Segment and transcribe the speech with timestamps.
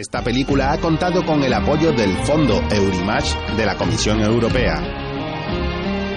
[0.00, 4.82] Esta película ha contado con el apoyo del Fondo Eurimage de la Comisión Europea.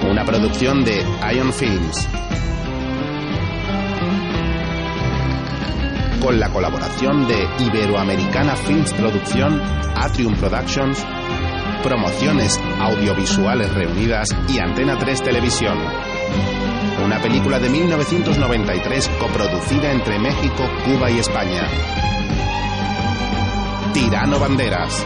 [0.10, 1.04] Una producción de
[1.36, 2.08] Ion Films.
[6.22, 9.62] Con la colaboración de Iberoamericana Films Producción,
[9.98, 11.06] Atrium Productions,
[11.84, 15.78] Promociones Audiovisuales Reunidas y Antena 3 Televisión.
[17.04, 22.23] Una película de 1993 coproducida entre México, Cuba y España.
[23.94, 25.06] Tirano Banderas.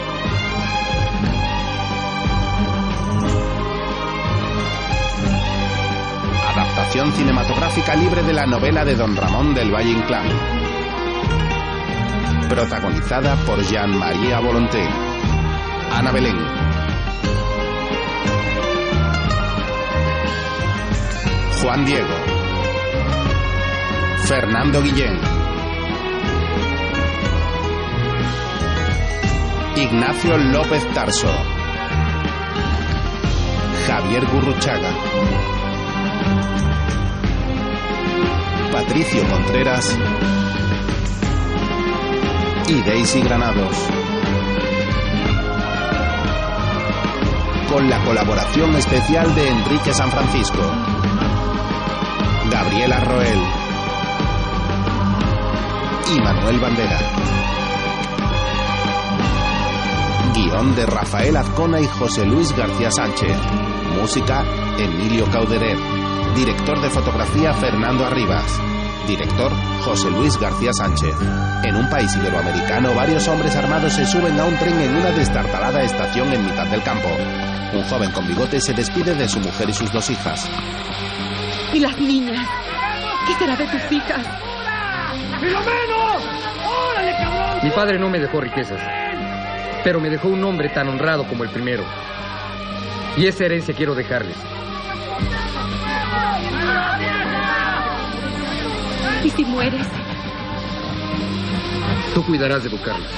[6.47, 10.25] Adaptación cinematográfica libre de la novela de Don Ramón del Valle Inclán.
[12.47, 14.87] Protagonizada por Jean-Marie Volonté.
[15.91, 16.37] Ana Belén.
[21.61, 22.15] Juan Diego.
[24.25, 25.36] Fernando Guillén.
[29.77, 31.31] Ignacio López Tarso.
[33.85, 34.89] Javier Gurruchaga.
[38.71, 39.95] Patricio Contreras.
[42.67, 43.77] Y Daisy Granados.
[47.71, 50.71] Con la colaboración especial de Enrique San Francisco.
[52.49, 53.39] Gabriela Roel.
[56.15, 57.36] Y Manuel Bandera.
[60.37, 63.35] Guión de Rafael Azcona y José Luis García Sánchez.
[63.99, 64.45] Música
[64.77, 65.79] Emilio Cauderet.
[66.35, 68.45] Director de fotografía Fernando Arribas.
[69.07, 69.51] Director
[69.83, 71.15] José Luis García Sánchez.
[71.63, 75.81] En un país iberoamericano, varios hombres armados se suben a un tren en una destartalada
[75.81, 77.09] estación en mitad del campo.
[77.73, 80.47] Un joven con bigote se despide de su mujer y sus dos hijas.
[81.73, 82.47] ¿Y las niñas?
[83.25, 84.23] ¿Qué será de tus hijas?
[85.39, 85.97] ¡Filomeno!
[86.91, 87.59] ¡Órale, cabrón!
[87.63, 88.79] Mi padre no me dejó riquezas,
[89.83, 91.83] pero me dejó un hombre tan honrado como el primero.
[93.17, 94.35] Y esa herencia quiero dejarles.
[99.23, 99.87] ¿Y si mueres?
[102.13, 103.11] Tú cuidarás de educarlos.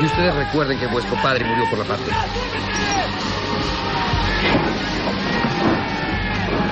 [0.00, 2.16] Y ustedes recuerden que vuestro padre murió por la patria.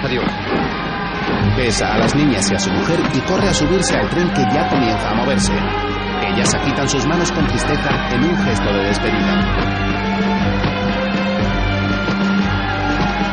[0.05, 0.25] Adiós.
[1.57, 4.43] Besa a las niñas y a su mujer y corre a subirse al tren que
[4.43, 5.53] ya comienza a moverse.
[6.37, 9.35] Ellas agitan sus manos con tristeza en un gesto de despedida.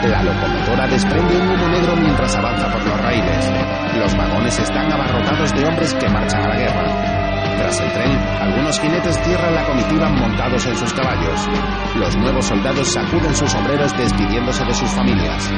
[0.08, 3.52] La locomotora desprende un humo negro mientras avanza por los raíles.
[3.98, 7.58] Los vagones están abarrotados de hombres que marchan a la guerra.
[7.58, 11.50] Tras el tren, algunos jinetes cierran la comitiva montados en sus caballos.
[11.98, 15.52] Los nuevos soldados sacuden sus sombreros despidiéndose de sus familias.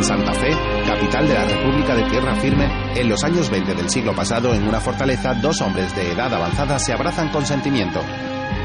[0.00, 0.56] En Santa Fe,
[0.86, 2.66] capital de la República de Tierra Firme,
[2.98, 6.78] en los años 20 del siglo pasado, en una fortaleza, dos hombres de edad avanzada
[6.78, 8.00] se abrazan con sentimiento.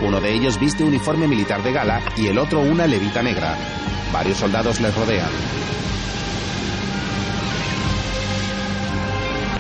[0.01, 3.57] Uno de ellos viste uniforme militar de gala y el otro una levita negra.
[4.13, 5.28] Varios soldados les rodean.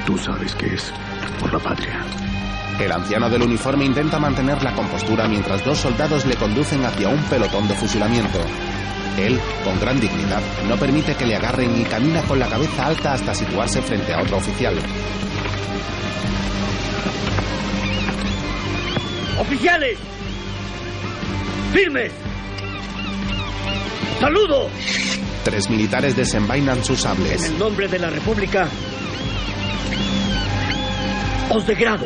[0.05, 0.93] Tú sabes que es
[1.41, 2.05] por la patria.
[2.79, 7.21] El anciano del uniforme intenta mantener la compostura mientras dos soldados le conducen hacia un
[7.23, 8.39] pelotón de fusilamiento.
[9.17, 13.13] Él, con gran dignidad, no permite que le agarren y camina con la cabeza alta
[13.13, 14.75] hasta situarse frente a otro oficial.
[19.39, 19.97] ¡Oficiales!
[21.73, 22.11] ¡Firmes!
[24.19, 24.69] ¡Saludo!
[25.43, 27.43] Tres militares desenvainan sus En sables.
[27.49, 28.67] el nombre de la República,
[31.49, 32.05] os degrado.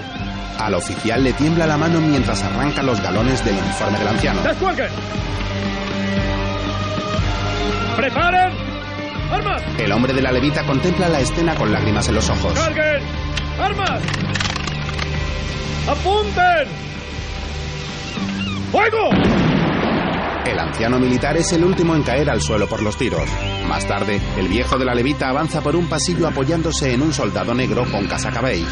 [0.59, 4.41] Al oficial le tiembla la mano mientras arranca los galones del uniforme del anciano.
[4.41, 4.89] ¡Descuelguen!
[7.99, 8.53] ¡Preparen!
[9.29, 9.61] ¡Armas!
[9.77, 12.53] El hombre de la levita contempla la escena con lágrimas en los ojos.
[12.53, 13.03] ¡Carguen!
[13.59, 14.01] ¡Armas!
[15.85, 16.67] ¡Apunten!
[18.71, 19.09] ¡Fuego!
[20.45, 23.29] El anciano militar es el último en caer al suelo por los tiros.
[23.67, 27.53] Más tarde, el viejo de la levita avanza por un pasillo apoyándose en un soldado
[27.53, 28.65] negro con casaca beige.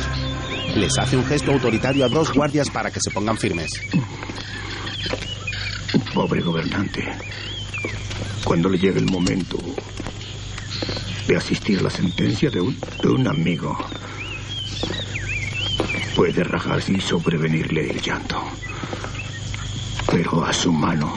[0.77, 3.71] Les hace un gesto autoritario a dos guardias para que se pongan firmes.
[6.13, 7.03] Pobre gobernante.
[8.47, 9.57] Cuando le llegue el momento
[11.27, 13.77] de asistir a la sentencia de un, de un amigo,
[16.15, 18.41] puede rajarse y sobrevenirle el llanto.
[20.09, 21.13] Pero a su mano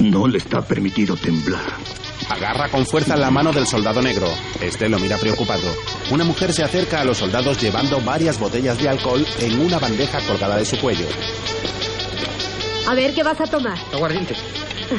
[0.00, 1.72] no le está permitido temblar.
[2.30, 4.26] Agarra con fuerza la mano del soldado negro.
[4.60, 5.72] Este lo mira preocupado.
[6.10, 10.18] Una mujer se acerca a los soldados llevando varias botellas de alcohol en una bandeja
[10.26, 11.06] colgada de su cuello.
[12.88, 13.76] A ver, ¿qué vas a tomar?
[13.92, 14.34] Aguardiente.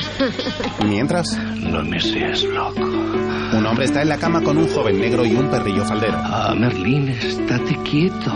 [0.86, 2.82] Mientras, No me seas loco.
[2.82, 6.14] un hombre está en la cama con un joven negro y un perrillo faldero.
[6.18, 8.32] Ah, Merlín, estate quieto.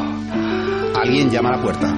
[0.96, 1.94] Alguien llama a la puerta.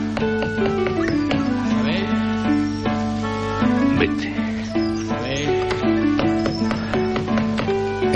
[4.00, 4.34] Vete.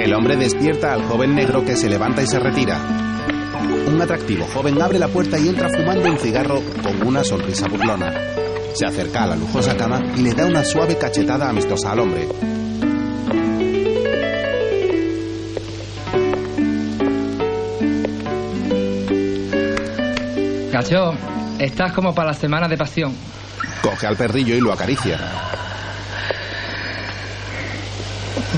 [0.03, 2.77] El hombre despierta al joven negro que se levanta y se retira.
[3.87, 8.13] Un atractivo joven abre la puerta y entra fumando un cigarro con una sonrisa burlona.
[8.79, 12.29] Se acerca a la lujosa cama y le da una suave cachetada amistosa al hombre.
[20.71, 21.13] Gacho,
[21.59, 23.13] estás como para la semana de pasión.
[23.81, 25.19] Coge al perrillo y lo acaricia.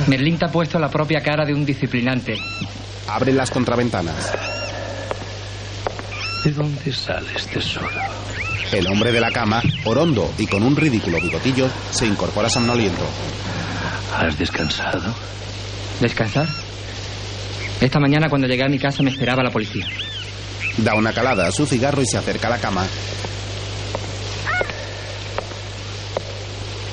[0.06, 2.38] Merlín te ha puesto la propia cara de un disciplinante.
[3.08, 4.32] Abre las contraventanas.
[6.46, 8.21] ¿De dónde sales, tesoro?
[8.72, 13.04] El hombre de la cama, orondo y con un ridículo bigotillo, se incorpora somnoliento.
[14.18, 15.14] ¿Has descansado?
[16.00, 16.48] ¿Descansar?
[17.82, 19.86] Esta mañana cuando llegué a mi casa me esperaba la policía.
[20.78, 22.86] Da una calada a su cigarro y se acerca a la cama.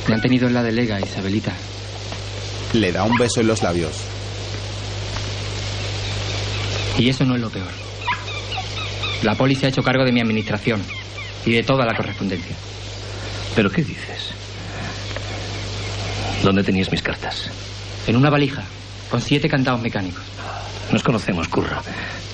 [0.09, 1.53] Me han tenido en la delega, Isabelita.
[2.73, 3.93] Le da un beso en los labios.
[6.99, 7.71] Y eso no es lo peor.
[9.23, 10.98] La policía ha hecho cargo de mi administración
[11.49, 12.55] y de toda la correspondencia.
[13.57, 14.33] ¿Pero qué dices?
[16.43, 17.51] ¿Dónde tenías mis cartas?
[18.07, 18.63] En una valija,
[19.11, 20.23] con siete candados mecánicos.
[20.93, 21.83] Nos conocemos, Curro.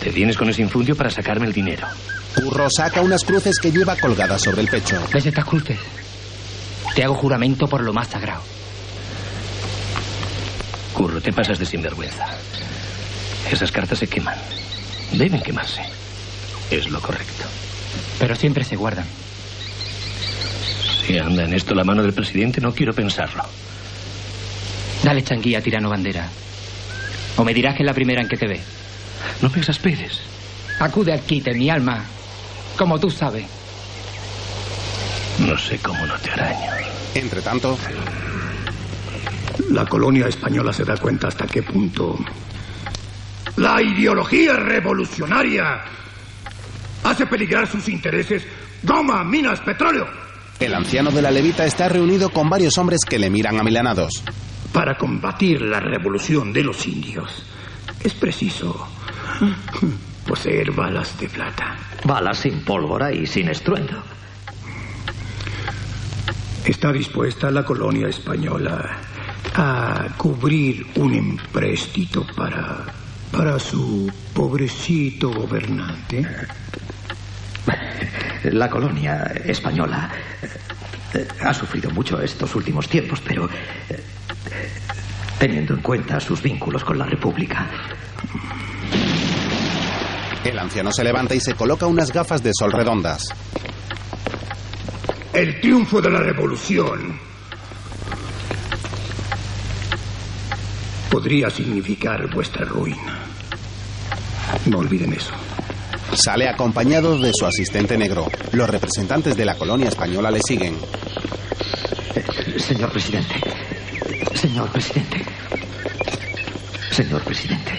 [0.02, 1.86] Te vienes con ese infundio para sacarme el dinero.
[2.34, 5.00] Curro saca unas cruces que lleva colgadas sobre el pecho.
[5.12, 5.78] ¿Ves estas cruces?
[6.96, 8.42] Te hago juramento por lo más sagrado.
[10.92, 12.26] Curro, te pasas de sinvergüenza.
[13.50, 14.38] Esas cartas se queman.
[15.12, 15.82] Deben quemarse.
[16.68, 17.44] Es lo correcto.
[18.18, 19.06] Pero siempre se guardan.
[21.06, 23.44] Si anda en esto la mano del presidente, no quiero pensarlo.
[25.02, 26.28] Dale changuía, tirano bandera.
[27.36, 28.60] O me dirás que es la primera en que te ve.
[29.42, 30.20] No me exasperes.
[30.80, 32.04] Acude al quite, mi alma.
[32.78, 33.44] Como tú sabes.
[35.40, 36.70] No sé cómo no te araño.
[37.14, 37.76] Entre tanto,
[39.70, 42.18] La colonia española se da cuenta hasta qué punto
[43.56, 45.80] la ideología revolucionaria
[47.04, 48.42] hace peligrar sus intereses.
[48.82, 50.06] Goma, minas, petróleo.
[50.58, 54.24] el anciano de la levita está reunido con varios hombres que le miran amilanados.
[54.72, 57.44] Para combatir la revolución de los indios
[58.02, 58.86] es preciso
[60.26, 61.76] poseer balas de plata.
[62.04, 64.02] Balas sin pólvora y sin estruendo.
[66.64, 68.98] ¿Está dispuesta la colonia española
[69.54, 72.86] a cubrir un empréstito para,
[73.30, 76.26] para su pobrecito gobernante?
[78.44, 80.10] La colonia española
[81.14, 83.48] eh, ha sufrido mucho estos últimos tiempos, pero
[83.88, 84.02] eh,
[85.38, 87.66] teniendo en cuenta sus vínculos con la República,
[90.44, 93.28] El anciano se levanta y se coloca unas gafas de sol redondas.
[95.32, 97.18] El triunfo de la revolución
[101.10, 103.20] podría significar vuestra ruina.
[104.66, 105.32] No olviden eso.
[106.16, 108.28] Sale acompañado de su asistente negro.
[108.52, 110.76] Los representantes de la colonia española le siguen.
[112.56, 113.34] Señor presidente.
[114.34, 115.24] Señor presidente.
[116.92, 117.72] Señor presidente.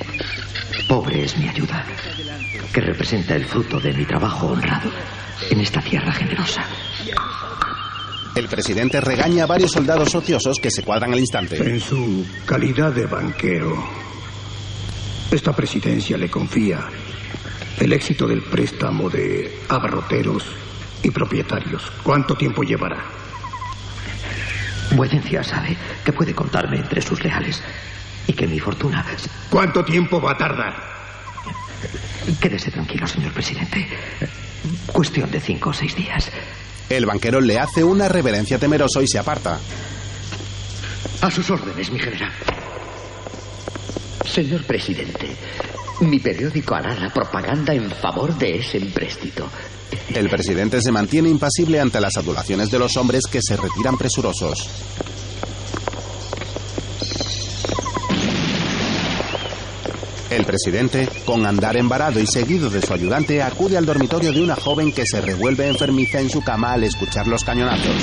[0.89, 1.85] Pobre es mi ayuda,
[2.73, 4.91] que representa el fruto de mi trabajo honrado
[5.49, 6.65] en esta tierra generosa.
[8.35, 11.55] El presidente regaña a varios soldados ociosos que se cuadran al instante.
[11.55, 13.81] En su calidad de banquero,
[15.31, 16.85] esta presidencia le confía
[17.79, 20.43] el éxito del préstamo de abarroteros
[21.03, 21.91] y propietarios.
[22.03, 23.03] ¿Cuánto tiempo llevará?
[24.91, 27.61] Vuecencia sabe que puede contarme entre sus leales
[28.27, 29.05] y que mi fortuna.
[29.49, 30.73] ¿Cuánto tiempo va a tardar?
[32.39, 33.87] Quédese tranquilo, señor presidente.
[34.91, 36.31] Cuestión de cinco o seis días.
[36.89, 39.59] El banquero le hace una reverencia temeroso y se aparta.
[41.21, 42.31] A sus órdenes, mi general.
[44.25, 45.35] Señor presidente,
[46.01, 49.47] mi periódico hará la propaganda en favor de ese empréstito.
[50.13, 54.69] El presidente se mantiene impasible ante las adulaciones de los hombres que se retiran presurosos.
[60.29, 64.55] El presidente, con andar embarado y seguido de su ayudante, acude al dormitorio de una
[64.55, 67.95] joven que se revuelve enfermiza en su cama al escuchar los cañonazos.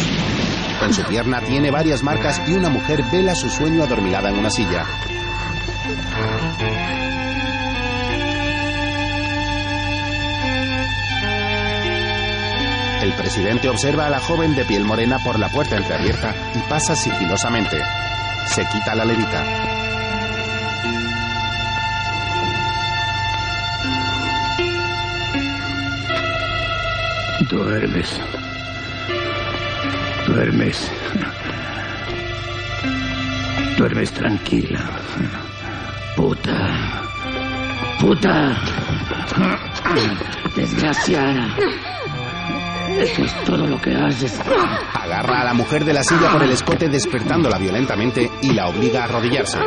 [0.83, 4.51] En su pierna tiene varias marcas y una mujer vela su sueño adormilada en una
[4.51, 4.87] silla.
[13.03, 16.95] El presidente observa a la joven de piel morena por la puerta entreabierta y pasa
[16.95, 17.77] sigilosamente.
[18.47, 19.45] Se quita la levita.
[27.51, 28.21] Duermes.
[30.29, 30.93] Duermes.
[33.77, 34.91] Duermes tranquila.
[36.15, 37.03] Puta.
[37.99, 38.57] Puta.
[40.55, 41.49] Desgraciada.
[42.99, 44.39] Eso es todo lo que haces.
[44.95, 49.03] Agarra a la mujer de la silla por el escote despertándola violentamente y la obliga
[49.03, 49.59] a arrodillarse.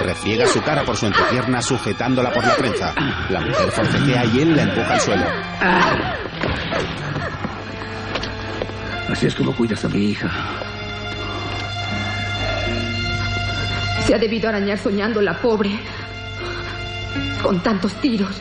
[0.00, 2.94] Refriega su cara por su entrepierna sujetándola por la trenza.
[3.30, 5.24] La mujer forcejea y él la empuja al suelo.
[9.10, 10.30] Así es como cuidas a mi hija.
[14.04, 15.70] Se ha debido arañar soñando la pobre.
[17.42, 18.40] Con tantos tiros.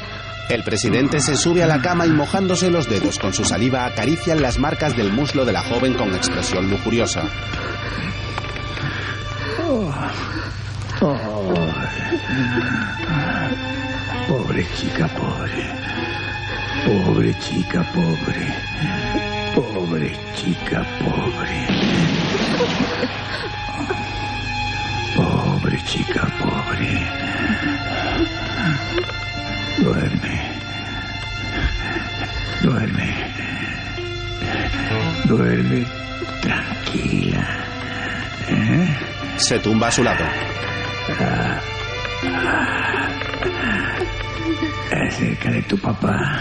[0.50, 4.42] El presidente se sube a la cama y mojándose los dedos con su saliva acarician
[4.42, 7.24] las marcas del muslo de la joven con expresión lujuriosa.
[14.28, 15.66] Pobre chica, pobre.
[16.86, 18.54] Pobre chica, pobre.
[19.56, 21.68] Pobre chica, pobre.
[25.16, 27.26] Pobre chica, pobre.
[29.78, 30.42] Duerme.
[32.62, 33.16] Duerme.
[35.26, 35.86] Duerme
[36.42, 37.48] tranquila.
[38.48, 38.98] ¿Eh?
[39.38, 40.24] Se tumba a su lado.
[44.92, 46.40] Acerca de tu papá.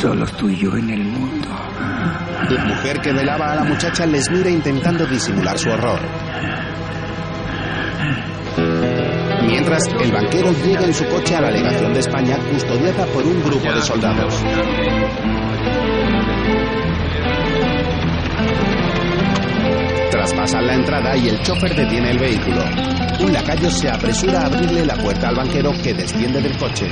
[0.00, 1.48] Solos tú y yo en el mundo.
[2.50, 6.00] La mujer que velaba a la muchacha les mira intentando disimular su horror.
[9.70, 13.72] El banquero llega en su coche a la legación de España custodiada por un grupo
[13.72, 14.34] de soldados.
[20.10, 22.64] Traspasan la entrada y el chofer detiene el vehículo.
[23.20, 26.88] Un lacayo se apresura a abrirle la puerta al banquero que desciende del coche.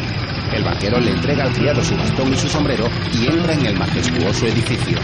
[0.52, 3.76] El banquero le entrega al criado su bastón y su sombrero y entra en el
[3.76, 4.98] majestuoso edificio.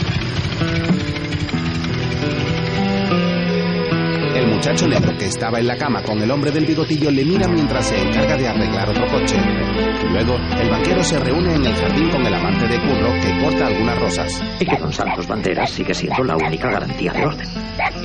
[4.64, 7.86] Muchacho negro que estaba en la cama con el hombre del bigotillo le mira mientras
[7.86, 9.36] se encarga de arreglar otro coche.
[10.10, 13.66] Luego, el banquero se reúne en el jardín con el amante de Curro que corta
[13.66, 14.42] algunas rosas.
[14.58, 17.48] Y que Don Santos Banderas sigue siendo la única garantía de orden.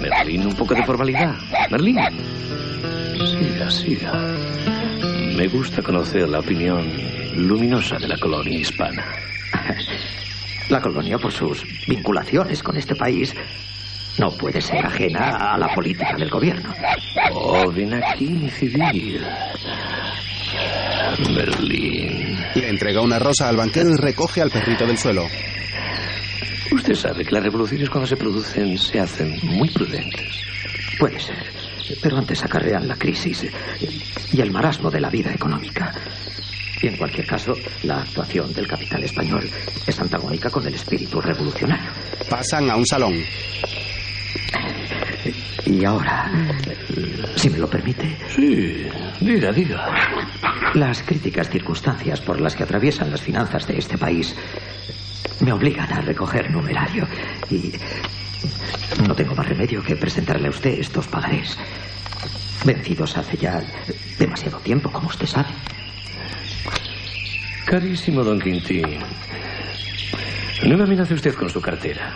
[0.01, 1.34] Merlín, un poco de formalidad.
[1.72, 1.96] Merlín.
[3.16, 4.12] Siga, siga.
[5.38, 6.92] Me gusta conocer la opinión
[7.38, 9.06] luminosa de la colonia hispana.
[10.68, 13.34] La colonia, por sus vinculaciones con este país,
[14.18, 16.74] no puede ser ajena a la política del gobierno.
[17.34, 19.25] Oh, ven aquí, mi civil.
[21.36, 22.38] Merlín.
[22.56, 25.28] Le entrega una rosa al banquero y recoge al perrito del suelo.
[26.72, 30.44] Usted sabe que las revoluciones cuando se producen se hacen muy prudentes.
[31.00, 31.51] Puede ser,
[32.01, 33.48] pero antes acarrean la crisis
[34.32, 35.94] y el marasmo de la vida económica.
[36.82, 39.50] Y en cualquier caso, la actuación del capital español
[39.86, 41.89] es antagónica con el espíritu revolucionario.
[42.30, 43.16] Pasan a un salón.
[45.65, 46.31] Y ahora,
[47.36, 48.88] si me lo permite, Sí,
[49.19, 49.88] diga, diga.
[50.74, 54.36] las críticas circunstancias por las que atraviesan las finanzas de este país
[55.41, 57.07] me obligan a recoger numerario
[57.51, 57.71] y
[59.07, 61.57] no tengo más remedio que presentarle a usted estos pagarés.
[62.65, 63.62] Vencidos hace ya
[64.17, 65.50] demasiado tiempo, como usted sabe.
[67.65, 69.00] Carísimo don Quintín.
[70.65, 72.12] No me amenace usted con su cartera.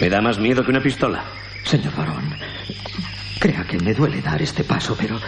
[0.00, 1.24] Me da más miedo que una pistola.
[1.64, 2.34] Señor varón,
[3.38, 5.20] crea que me duele dar este paso, pero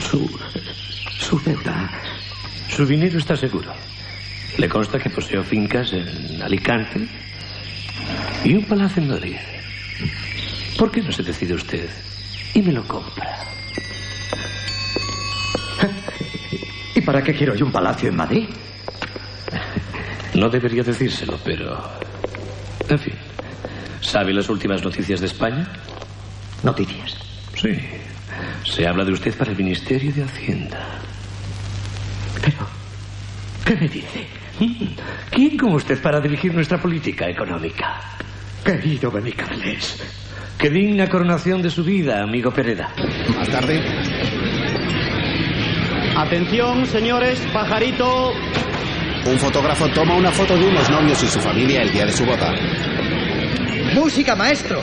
[0.00, 0.28] su,
[1.18, 1.90] su deuda
[2.68, 3.72] Su dinero está seguro.
[4.58, 7.08] Le consta que poseo fincas en Alicante
[8.44, 9.36] y un palacio en Madrid.
[10.78, 11.88] ¿Por qué no se decide usted
[12.54, 13.38] y me lo compra?
[16.94, 18.48] ¿Y para qué quiero yo un palacio en Madrid?
[20.34, 21.78] No debería decírselo, pero...
[22.88, 23.14] En fin.
[24.02, 25.66] ¿Sabe las últimas noticias de España?
[26.62, 27.16] Noticias.
[27.54, 27.78] Sí.
[28.64, 30.78] Se habla de usted para el Ministerio de Hacienda.
[32.44, 32.66] Pero,
[33.64, 34.26] ¿qué me dice?
[35.30, 38.00] ¿Quién como usted para dirigir nuestra política económica?
[38.64, 40.00] Querido Benicarles,
[40.58, 42.92] Qué digna coronación de su vida, amigo Pereda.
[43.36, 43.82] Más tarde,
[46.16, 48.32] Atención, señores, pajarito.
[49.26, 52.24] un fotógrafo toma una foto de unos novios y su familia el día de su
[52.24, 52.52] boda.
[53.94, 54.80] Música, maestro.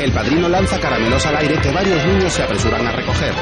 [0.00, 3.32] El padrino lanza caramelos al aire que varios niños se apresuran a recoger.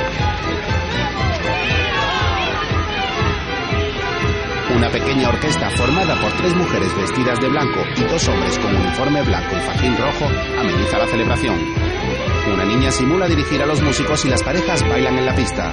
[4.77, 9.23] Una pequeña orquesta formada por tres mujeres vestidas de blanco y dos hombres con uniforme
[9.23, 10.27] blanco y fajín rojo
[10.59, 11.59] ameniza la celebración.
[12.53, 15.73] Una niña simula dirigir a los músicos y las parejas bailan en la pista.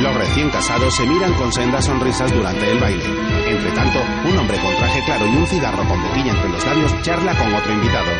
[0.00, 3.04] Los recién casados se miran con sendas sonrisas durante el baile.
[3.48, 3.98] Entre tanto,
[4.28, 7.54] un hombre con traje claro y un cigarro con boquilla entre los labios charla con
[7.54, 8.10] otro invitado.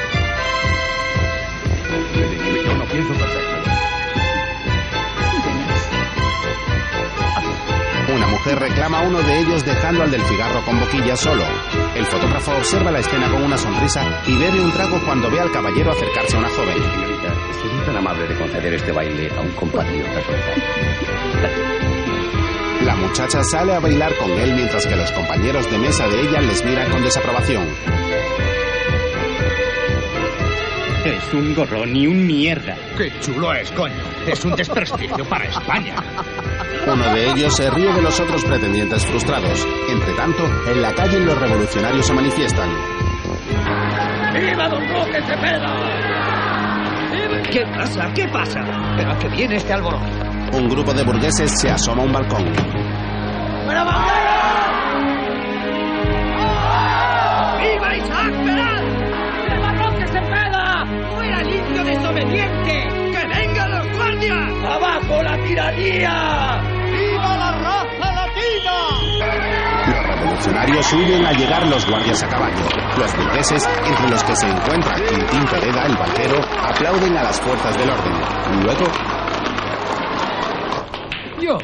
[2.64, 3.12] Yo no pienso.
[8.14, 11.44] Una mujer reclama a uno de ellos dejando al del cigarro con boquilla solo.
[11.94, 15.50] El fotógrafo observa la escena con una sonrisa y bebe un trago cuando ve al
[15.50, 17.15] caballero acercarse a una joven.
[17.52, 20.64] Sería tan amable de conceder este baile a un compatriota solitario.
[22.84, 26.40] La muchacha sale a bailar con él mientras que los compañeros de mesa de ella
[26.40, 27.66] les miran con desaprobación.
[31.04, 32.76] Es un gorrón y un mierda.
[32.96, 33.94] ¡Qué chulo es, coño!
[34.26, 35.94] Es un desprestigio para España.
[36.86, 39.66] Uno de ellos se ríe de los otros pretendientes frustrados.
[39.88, 42.70] Entre tanto, en la calle los revolucionarios se manifiestan.
[44.34, 46.05] ¡Viva Don Roque Cepeda!
[47.50, 48.12] ¿Qué pasa?
[48.14, 48.60] ¿Qué pasa?
[48.96, 50.04] ¿Pero a qué viene este alboroto?
[50.52, 52.44] Un grupo de burgueses se asoma a un balcón.
[53.64, 54.36] ¡Fuera bandera!
[57.60, 58.84] ¡Viva Isaac Peral!
[59.48, 60.84] ¡Viva Roque Cepeda!
[61.14, 62.88] ¡Fuera el indio desobediente!
[63.12, 64.64] ¡Que vengan los guardias!
[64.64, 66.60] ¡Abajo la tiranía!
[66.92, 68.05] ¡Viva la raza
[70.26, 72.56] revolucionarios huyen al llegar los guardias a caballo.
[72.98, 77.78] Los burgueses, entre los que se encuentra Quintín Pereda, el banquero, aplauden a las fuerzas
[77.78, 78.64] del orden.
[78.64, 78.84] Luego,
[81.40, 81.58] Yo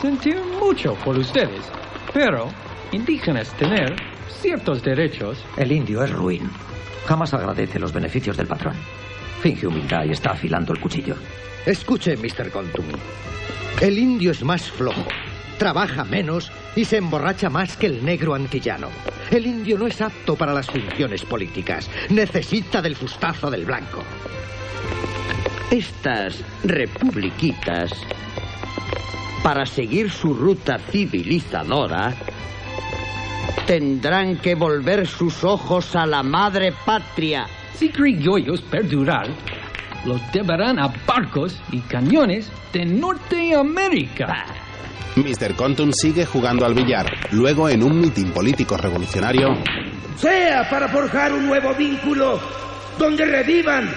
[0.00, 1.68] sentí mucho por ustedes,
[2.12, 2.48] pero
[2.92, 3.96] indígenas tener
[4.40, 5.44] ciertos derechos.
[5.56, 6.48] El indio es ruin.
[7.06, 8.74] Jamás agradece los beneficios del patrón.
[9.40, 11.16] Finge humildad y está afilando el cuchillo.
[11.64, 12.50] Escuche, Mr.
[12.50, 12.84] Contum.
[13.80, 15.04] El indio es más flojo,
[15.58, 18.88] trabaja menos y se emborracha más que el negro antillano.
[19.30, 21.90] El indio no es apto para las funciones políticas.
[22.10, 24.02] Necesita del fustazo del blanco.
[25.70, 27.90] Estas republiquitas,
[29.42, 32.14] para seguir su ruta civilizadora,
[33.66, 37.46] tendrán que volver sus ojos a la madre patria.
[37.74, 39.26] Si criollos perdurar,
[40.04, 44.65] los llevarán a barcos y cañones de Norteamérica.
[45.16, 45.54] Mr.
[45.54, 47.06] Contum sigue jugando al billar.
[47.32, 49.48] Luego, en un mitin político revolucionario,
[50.16, 52.38] Sea para forjar un nuevo vínculo
[52.98, 53.90] donde revivan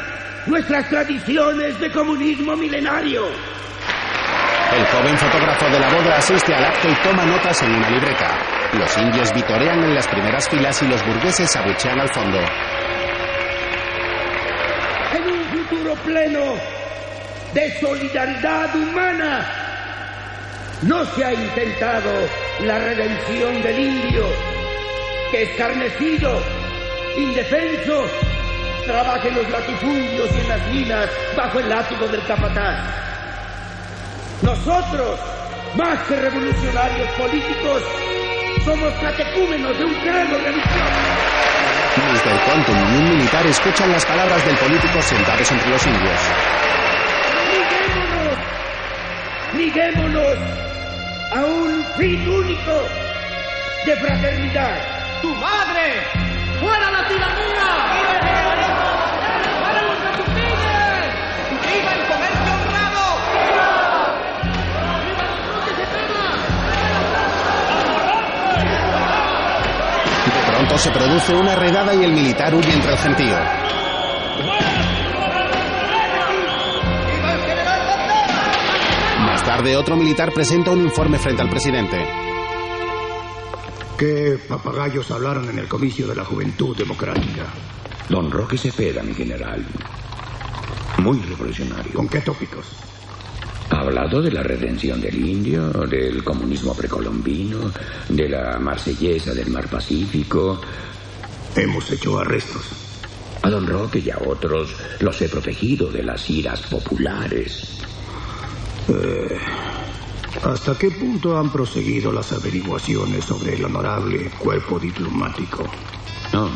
[0.47, 3.25] nuestras tradiciones de comunismo milenario.
[4.75, 8.37] el joven fotógrafo de la boda asiste al acto y toma notas en una libreta.
[8.77, 12.37] Los indios vitorean en las primeras filas y los burgueses abuchean al fondo.
[15.13, 16.53] En un futuro pleno
[17.53, 19.68] de solidaridad humana,
[20.83, 22.11] no se ha intentado
[22.61, 24.25] la redención del indio,
[25.31, 26.41] que escarnecido,
[27.17, 28.05] indefenso,
[28.85, 32.79] trabaja en los latifundios y en las minas bajo el látigo del capataz.
[34.41, 35.19] Nosotros,
[35.75, 37.83] más que revolucionarios políticos,
[38.63, 41.29] somos catecúmenos de un credo religioso.
[41.97, 42.39] Mr.
[42.45, 46.19] Contum y un militar escuchan las palabras del político sentados entre los indios.
[49.57, 50.68] Liguémonos
[51.31, 52.71] a un fin único
[53.85, 54.77] de fraternidad.
[55.21, 56.01] ¡Tu madre!
[56.59, 57.67] ¡Fuera la tiranía!
[59.59, 61.13] ¡Fuera los catupines!
[61.61, 63.05] ¡Viva el comercio honrado!
[70.25, 73.68] De pronto se produce una redada y el militar huye entre el gentío.
[79.49, 81.97] Tarde, otro militar presenta un informe frente al presidente.
[83.97, 87.47] ¿Qué papagayos hablaron en el comicio de la Juventud Democrática?
[88.07, 89.65] Don Roque Cepeda, mi general.
[90.99, 91.93] Muy revolucionario.
[91.95, 92.67] ¿Con qué tópicos?
[93.71, 97.71] Ha hablado de la redención del indio, del comunismo precolombino,
[98.07, 100.61] de la marsellesa del mar Pacífico.
[101.55, 102.67] Hemos hecho arrestos.
[103.41, 107.79] A don Roque y a otros los he protegido de las iras populares.
[108.89, 109.37] Eh,
[110.43, 115.63] ¿Hasta qué punto han proseguido las averiguaciones sobre el honorable cuerpo diplomático?
[116.33, 116.49] No.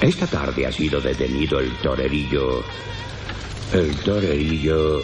[0.00, 2.62] Esta tarde ha sido detenido el torerillo.
[3.72, 5.02] El torerillo.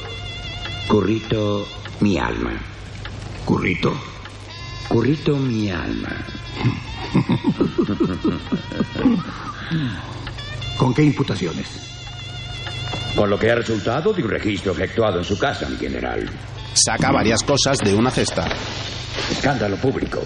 [0.86, 1.66] Currito
[2.00, 2.52] mi alma.
[3.44, 3.94] ¿Currito?
[4.88, 6.16] Currito mi alma.
[10.78, 11.97] ¿Con qué imputaciones?
[13.18, 16.24] Con lo que ha resultado de un registro efectuado en su casa, mi general.
[16.72, 18.46] Saca varias cosas de una cesta.
[19.32, 20.22] Escándalo público.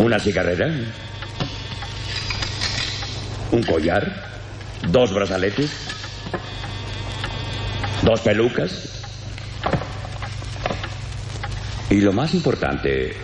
[0.00, 0.66] Una cigarrera.
[3.52, 4.04] Un collar.
[4.86, 5.70] Dos brazaletes.
[8.02, 9.02] Dos pelucas.
[11.88, 13.16] Y lo más importante,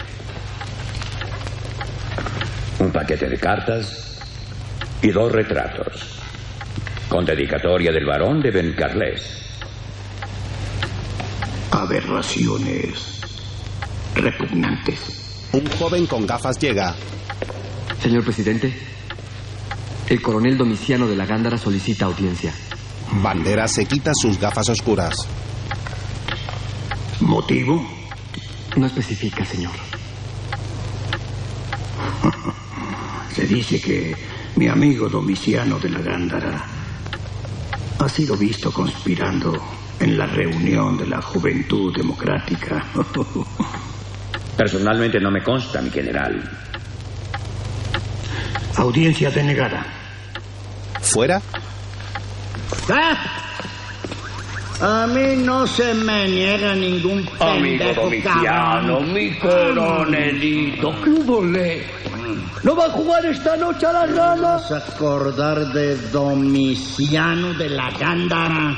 [2.78, 4.18] un paquete de cartas
[5.02, 6.17] y dos retratos,
[7.08, 9.22] con dedicatoria del varón de Ben Carles.
[11.70, 13.20] Aberraciones
[14.14, 15.48] repugnantes.
[15.52, 16.94] Un joven con gafas llega.
[18.02, 18.72] Señor presidente,
[20.08, 22.52] el coronel Domiciano de la Gándara solicita audiencia.
[23.22, 25.26] Bandera se quita sus gafas oscuras.
[27.20, 27.84] ¿Motivo?
[28.76, 29.72] No especifica, señor.
[33.34, 34.14] Se dice que
[34.56, 36.77] mi amigo Domiciano de la Gándara
[37.98, 39.52] ha sido visto conspirando
[39.98, 42.84] en la reunión de la Juventud Democrática.
[44.56, 46.42] Personalmente no me consta, mi general.
[48.76, 49.84] Audiencia denegada.
[51.00, 51.40] ¿Fuera?
[52.88, 53.16] ¿Ah?
[54.80, 59.12] A mí no se me niega ningún Amigo pendejo, Domiciano, cabrón.
[59.12, 61.84] mi coronelito, ¿qué hubo le?
[62.62, 64.40] ¿No va a jugar esta noche a la rana?
[64.52, 68.76] ¿Vas a acordar de Domiciano de la Gándara?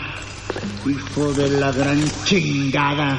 [0.86, 3.18] Hijo de la gran chingada.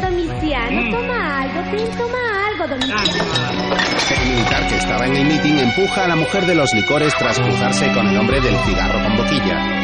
[0.00, 3.74] Domiciano, toma algo, ten, toma algo, Domiciano.
[4.10, 7.40] El militar que estaba en el mitin empuja a la mujer de los licores tras
[7.40, 9.83] cruzarse con el hombre del cigarro con boquilla.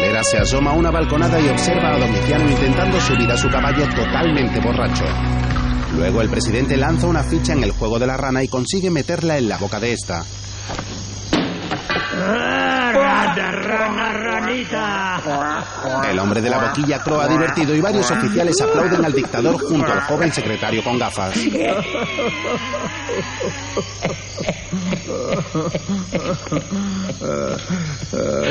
[0.00, 3.86] Bandera se asoma a una balconada y observa a Domiciano intentando subir a su caballo
[3.94, 5.04] totalmente borracho.
[5.94, 9.36] Luego el presidente lanza una ficha en el juego de la rana y consigue meterla
[9.36, 10.24] en la boca de esta.
[13.20, 15.62] Rana, rana, ranita.
[16.08, 20.00] El hombre de la boquilla croa divertido y varios oficiales aplauden al dictador junto al
[20.02, 21.36] joven secretario con gafas.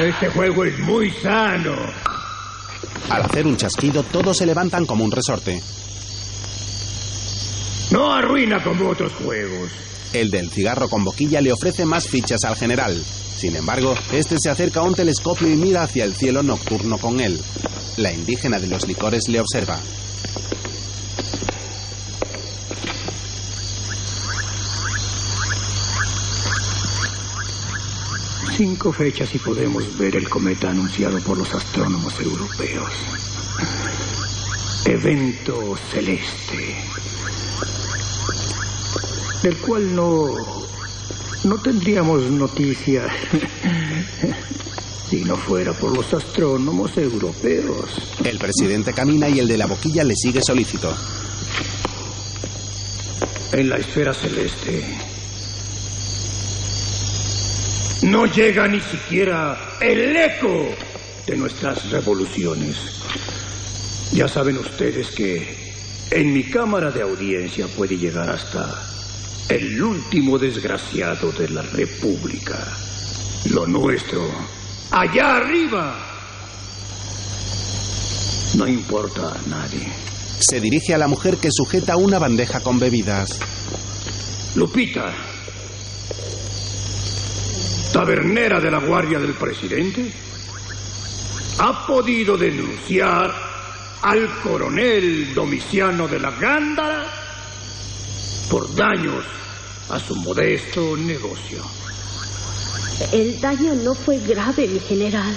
[0.06, 1.76] Este juego es muy sano.
[3.10, 5.64] Al hacer un chasquido, todos se levantan como un resorte.
[7.92, 9.72] No arruina como otros juegos.
[10.14, 13.04] El del cigarro con boquilla le ofrece más fichas al general.
[13.40, 17.22] Sin embargo, este se acerca a un telescopio y mira hacia el cielo nocturno con
[17.22, 17.40] él.
[17.96, 19.80] La indígena de los licores le observa.
[28.58, 32.92] Cinco fechas y podemos ver el cometa anunciado por los astrónomos europeos.
[34.84, 36.76] Evento celeste.
[39.42, 40.60] Del cual no.
[41.44, 43.08] No tendríamos noticia
[45.10, 48.16] si no fuera por los astrónomos europeos.
[48.24, 50.96] El presidente camina y el de la boquilla le sigue solícito.
[53.52, 54.84] En la esfera celeste
[58.04, 60.70] no llega ni siquiera el eco
[61.26, 62.76] de nuestras revoluciones.
[64.12, 65.74] Ya saben ustedes que
[66.12, 68.90] en mi cámara de audiencia puede llegar hasta
[69.50, 72.68] el último desgraciado de la República.
[73.50, 74.30] Lo nuestro,
[74.92, 75.96] allá arriba,
[78.56, 79.88] no importa a nadie.
[80.40, 83.40] Se dirige a la mujer que sujeta una bandeja con bebidas.
[84.56, 85.12] Lupita,
[87.92, 90.12] tabernera de la guardia del presidente,
[91.58, 93.34] ha podido denunciar
[94.04, 97.29] al coronel Domiciano de la Gándara
[98.50, 99.24] por daños
[99.90, 101.64] a su modesto negocio.
[103.14, 105.34] El daño no fue grave, mi general.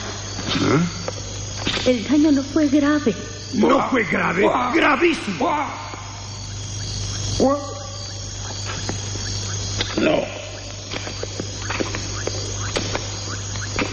[1.86, 3.14] El daño no fue grave.
[3.54, 5.50] No fue grave, gravísimo.
[9.98, 10.20] No.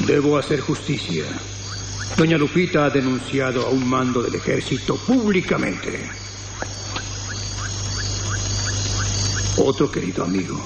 [0.08, 1.26] Debo hacer justicia.
[2.18, 6.19] Doña Lupita ha denunciado a un mando del ejército públicamente.
[9.62, 10.58] Otro querido amigo.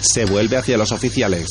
[0.00, 1.50] Se vuelve hacia los oficiales.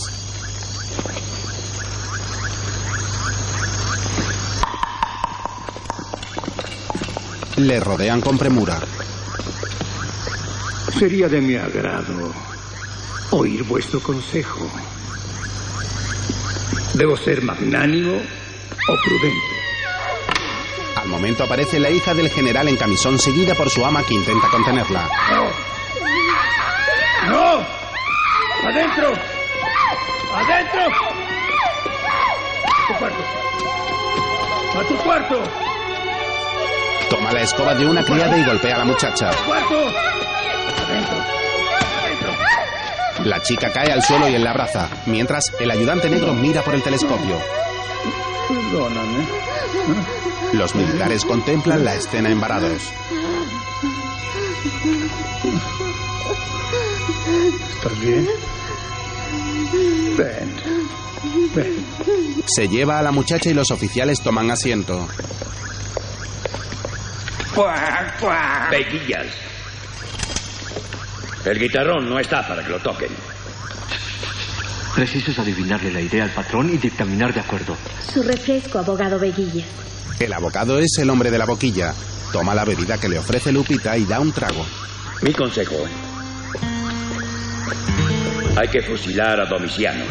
[7.58, 8.80] Le rodean con premura.
[10.98, 12.34] Sería de mi agrado
[13.32, 14.68] oír vuestro consejo.
[16.96, 19.60] ¿Debo ser magnánimo o prudente?
[20.96, 24.48] Al momento aparece la hija del general en camisón seguida por su ama que intenta
[24.50, 25.08] contenerla.
[27.28, 27.66] ¡No!
[28.68, 29.14] ¡Adentro!
[30.36, 30.82] ¡Adentro!
[32.66, 33.24] ¡A tu cuarto!
[34.80, 35.44] ¡A tu cuarto!
[37.10, 39.32] Toma la escoba de una criada y golpea a la muchacha.
[39.46, 39.92] ¡Cuarto!
[43.26, 46.74] La chica cae al suelo y él la abraza, mientras el ayudante negro mira por
[46.74, 47.38] el telescopio.
[48.48, 49.28] Perdóname.
[50.54, 52.82] Los militares contemplan la escena embarados.
[57.30, 58.28] ¿Estás bien?
[60.18, 60.56] Ven.
[61.56, 61.86] Ven.
[62.46, 65.08] Se lleva a la muchacha y los oficiales toman asiento.
[68.72, 69.28] Veguillas.
[71.46, 73.10] El guitarrón no está para que lo toquen.
[74.96, 77.76] Preciso es adivinarle la idea al patrón y dictaminar de acuerdo.
[78.14, 79.64] Su refresco, abogado Veguilla.
[80.20, 81.94] El abogado es el hombre de la boquilla.
[82.34, 84.66] Toma la bebida que le ofrece Lupita y da un trago.
[85.22, 85.76] Mi consejo.
[88.56, 90.04] Hay que fusilar a Domiciano.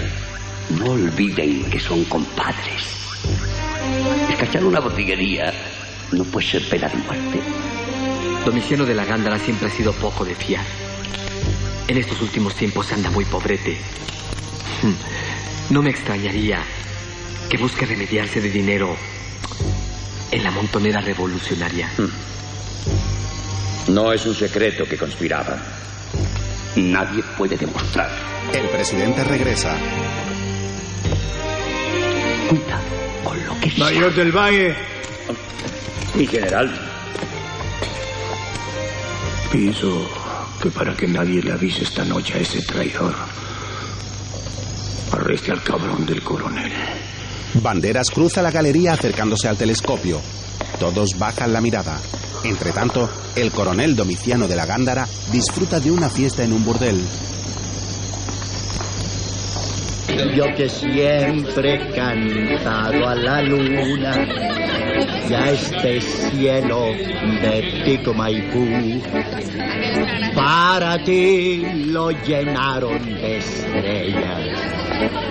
[0.71, 2.85] No olviden que son compadres.
[4.31, 5.53] Escachar una botillería
[6.13, 7.41] no puede ser pena de muerte.
[8.45, 10.65] Domiciano de la Gándara siempre ha sido poco de fiar.
[11.87, 13.77] En estos últimos tiempos anda muy pobrete.
[14.83, 15.73] Hmm.
[15.73, 16.63] No me extrañaría
[17.51, 18.97] que busque remediarse de dinero
[20.31, 21.91] en la montonera revolucionaria.
[23.89, 25.63] No es un secreto que conspiraban.
[26.79, 28.09] Nadie puede demostrar.
[28.55, 29.77] El presidente regresa.
[32.49, 32.81] Cuida
[33.25, 34.77] con lo que Mayor del Valle.
[36.15, 36.73] Mi general.
[39.51, 40.09] Pienso
[40.63, 43.15] que para que nadie le avise esta noche a ese traidor,
[45.13, 46.73] arreste al cabrón del coronel.
[47.55, 50.21] Banderas cruza la galería acercándose al telescopio.
[50.79, 51.99] Todos bajan la mirada.
[52.45, 57.01] Entre tanto, el coronel Domiciano de la Gándara disfruta de una fiesta en un burdel.
[60.35, 64.27] Yo que siempre he cantado a la luna
[65.29, 66.87] y a este cielo
[67.43, 69.01] de Pico Maipú.
[70.35, 74.41] Para ti lo llenaron de estrellas,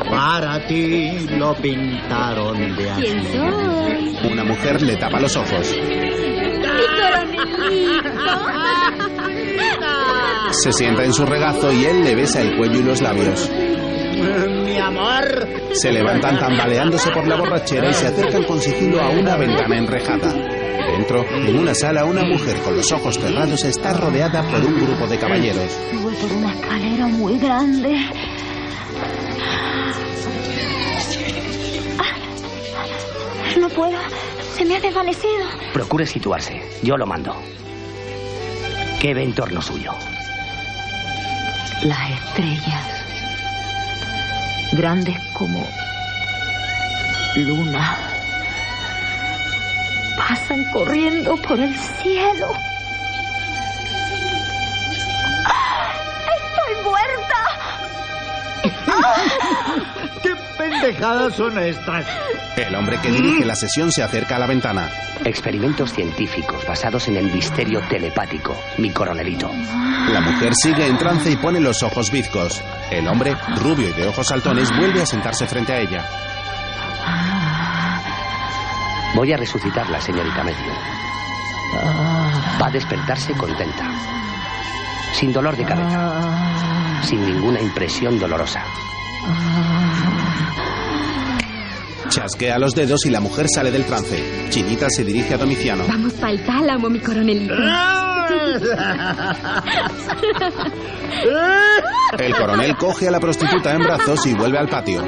[0.10, 4.32] para ti lo pintaron de azul.
[4.32, 5.76] Una mujer le tapa los ojos.
[10.52, 13.50] Se sienta en su regazo y él le besa el cuello y los labios.
[14.66, 15.48] Mi amor.
[15.74, 20.34] Se levantan tambaleándose por la borrachera y se acercan con sigilo a una ventana enrejada.
[20.34, 25.06] Dentro, en una sala, una mujer con los ojos cerrados está rodeada por un grupo
[25.08, 25.78] de caballeros.
[26.02, 27.96] Voy por una escalera muy grande.
[32.00, 33.98] Ah, No puedo.
[34.58, 35.46] Se me ha desvanecido.
[35.72, 36.60] Procure situarse.
[36.82, 37.36] Yo lo mando.
[39.00, 39.93] ¿Qué ve en torno suyo?
[41.84, 42.84] Las estrellas.
[44.72, 45.63] Grandes como
[47.36, 47.98] luna.
[50.17, 52.52] Pasan corriendo por el cielo.
[55.46, 55.93] ¡Ah!
[56.36, 57.43] ¡Estoy muerta!
[60.58, 62.06] ¿Qué pendejadas son estas?
[62.56, 64.89] El hombre que dirige la sesión se acerca a la ventana.
[65.24, 69.52] Experimentos científicos basados en el misterio telepático, mi coronelito.
[70.12, 72.62] La mujer sigue en trance y pone los ojos bizcos.
[72.89, 76.06] El hombre, rubio y de ojos saltones, vuelve a sentarse frente a ella.
[79.15, 80.74] Voy a resucitarla, señorita Medio.
[82.62, 83.89] Va a despertarse contenta.
[85.13, 87.02] Sin dolor de cabeza.
[87.04, 88.63] Sin ninguna impresión dolorosa.
[92.10, 94.50] Chasquea los dedos y la mujer sale del trance.
[94.50, 95.86] Chinita se dirige a Domiciano.
[95.88, 97.54] Vamos para el tálamo, mi coronelito.
[102.20, 105.04] El coronel coge a la prostituta en brazos y vuelve al patio.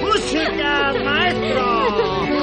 [0.00, 1.86] ¡Música, maestro!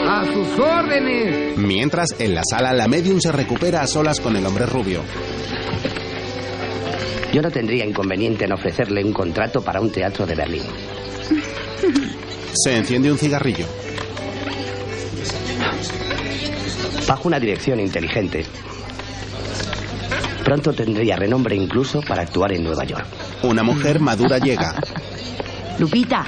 [0.09, 1.57] ¡A sus órdenes!
[1.57, 5.01] Mientras, en la sala, la medium se recupera a solas con el hombre rubio.
[7.33, 10.63] Yo no tendría inconveniente en ofrecerle un contrato para un teatro de Berlín.
[12.53, 13.65] Se enciende un cigarrillo.
[17.07, 18.45] Bajo una dirección inteligente,
[20.43, 23.05] pronto tendría renombre incluso para actuar en Nueva York.
[23.43, 24.75] Una mujer madura llega.
[25.79, 26.25] Lupita.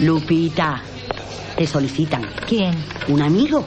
[0.00, 0.80] Lupita.
[1.56, 2.22] Te solicitan.
[2.46, 2.72] ¿Quién?
[3.08, 3.66] ¿Un amigo?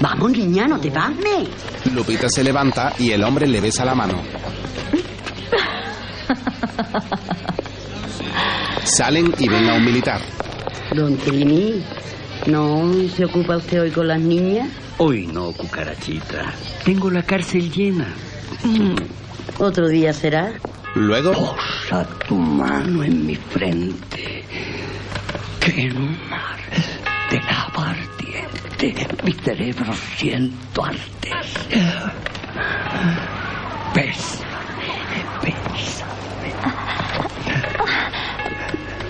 [0.00, 1.48] Vamos, niña, no te pasmes.
[1.94, 4.20] Lupita se levanta y el hombre le besa la mano.
[8.84, 10.20] Salen y ven a un militar.
[10.94, 11.82] Don Trini,
[12.46, 14.68] ¿no se ocupa usted hoy con las niñas?
[14.98, 16.52] Hoy no, cucarachita.
[16.84, 18.08] Tengo la cárcel llena.
[18.64, 18.94] Mm,
[19.58, 20.52] Otro día será.
[20.94, 21.32] Luego.
[21.32, 24.44] Posa tu mano en mi frente.
[25.60, 26.58] Que en un mar
[27.30, 31.46] de lava ardiente mi cerebro siento arder.
[33.94, 34.92] Bésame,
[35.42, 36.21] bésame.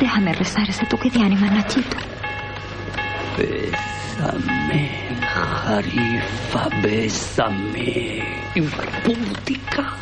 [0.02, 1.96] Déjame rezar ese toque de ánima, Nachito.
[3.38, 4.90] Bésame,
[5.32, 8.20] Jarifa, bésame.
[8.56, 9.94] Impúdica,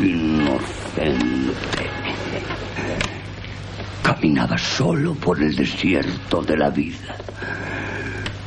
[0.00, 1.86] inocente.
[4.02, 7.16] Caminaba solo por el desierto de la vida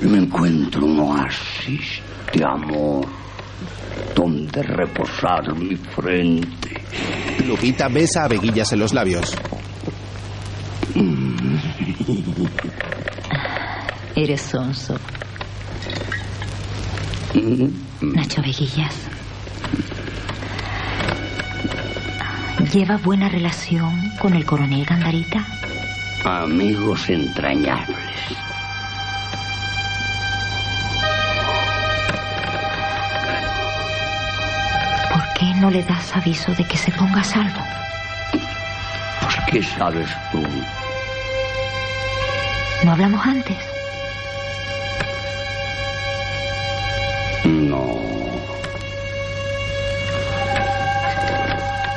[0.02, 2.02] y me encuentro un oasis
[2.34, 3.08] de amor
[4.14, 6.82] donde reposar mi frente.
[7.48, 9.34] Lupita besa a Veguillas en los labios.
[14.16, 14.98] Eres sonso.
[18.02, 18.96] Nacho Veguillas.
[22.72, 25.46] ¿Lleva buena relación con el coronel Gandarita?
[26.24, 27.98] Amigos entrañables.
[35.12, 37.62] ¿Por qué no le das aviso de que se ponga a salvo?
[39.22, 40.42] Pues, ¿qué sabes tú?
[42.86, 43.75] ¿No hablamos antes?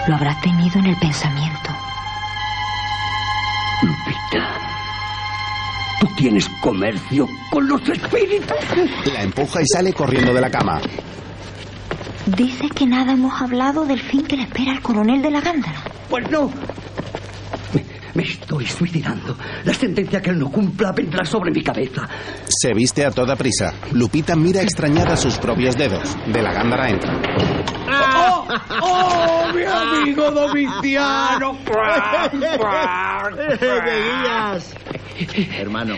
[0.08, 1.70] Lo habrá tenido en el pensamiento.
[3.82, 4.58] Lupita,
[6.00, 8.56] tú tienes comercio con los espíritus.
[9.12, 10.80] La empuja y sale corriendo de la cama.
[12.24, 15.82] Dice que nada hemos hablado del fin que le espera al coronel de la Gándara.
[16.08, 16.50] Pues no.
[17.74, 19.36] Me, me estoy suicidando.
[19.64, 22.08] La sentencia que él no cumpla vendrá sobre mi cabeza.
[22.48, 23.74] Se viste a toda prisa.
[23.92, 26.16] Lupita mira extrañada sus propios dedos.
[26.32, 27.12] De la gándara entra.
[27.90, 28.07] ¡Oh!
[28.80, 31.58] ¡Oh, mi amigo Domiciano!
[33.60, 34.74] Veguillas.
[35.58, 35.96] Hermano,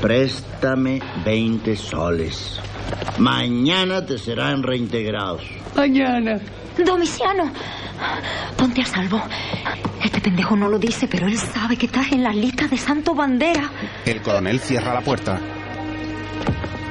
[0.00, 2.60] préstame 20 soles.
[3.18, 5.42] Mañana te serán reintegrados.
[5.74, 6.38] Mañana.
[6.84, 7.50] Domiciano,
[8.56, 9.22] ponte a salvo.
[10.04, 13.14] Este pendejo no lo dice, pero él sabe que estás en la lista de Santo
[13.14, 13.70] Bandera.
[14.04, 15.40] El coronel cierra la puerta.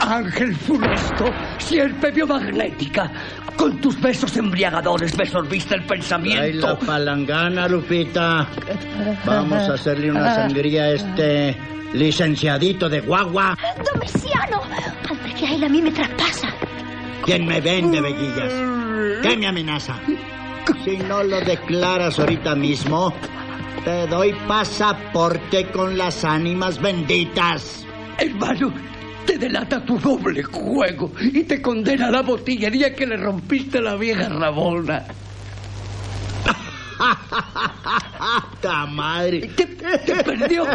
[0.06, 1.26] Ángel funesto,
[1.58, 3.12] sierpe biomagnética,
[3.58, 6.68] con tus besos embriagadores me sorbiste el pensamiento.
[6.68, 8.48] la palangana, Lupita.
[9.26, 11.58] Vamos a hacerle una sangría a este
[11.94, 13.58] licenciadito de guagua.
[13.94, 14.62] Domiciano,
[15.10, 16.50] hombre, que a él a mí me traspasa.
[17.24, 18.54] ¿Quién me vende, Veguillas?
[19.24, 20.00] ¿Qué me amenaza?
[20.84, 23.12] Si no lo declaras ahorita mismo,
[23.84, 27.86] te doy pasaporte con las ánimas benditas.
[28.18, 28.72] Hermano,
[29.26, 33.82] te delata tu doble juego y te condena a la botillería que le rompiste a
[33.82, 35.04] la vieja Rabona.
[38.62, 39.50] ¡Ta madre!
[39.56, 40.66] Te, te perdió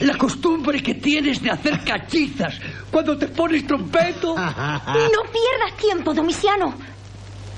[0.00, 2.54] la costumbre que tienes de hacer cachizas
[2.90, 4.34] cuando te pones trompeto.
[4.36, 6.74] No pierdas tiempo, Domiciano.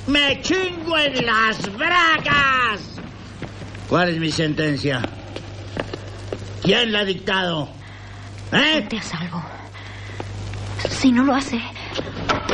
[0.06, 2.80] ¡Me chingo en las bragas!
[3.88, 5.00] ¿Cuál es mi sentencia?
[6.62, 7.68] ¿Quién la ha dictado?
[8.52, 8.80] ¿Eh?
[8.80, 9.42] Ponte a salvo.
[10.90, 11.60] Si no lo hace,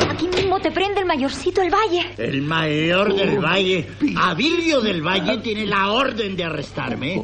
[0.09, 2.13] aquí mismo te prende el mayorcito del valle.
[2.17, 7.21] El mayor del Valle, Abilio del Valle, tiene la orden de arrestarme.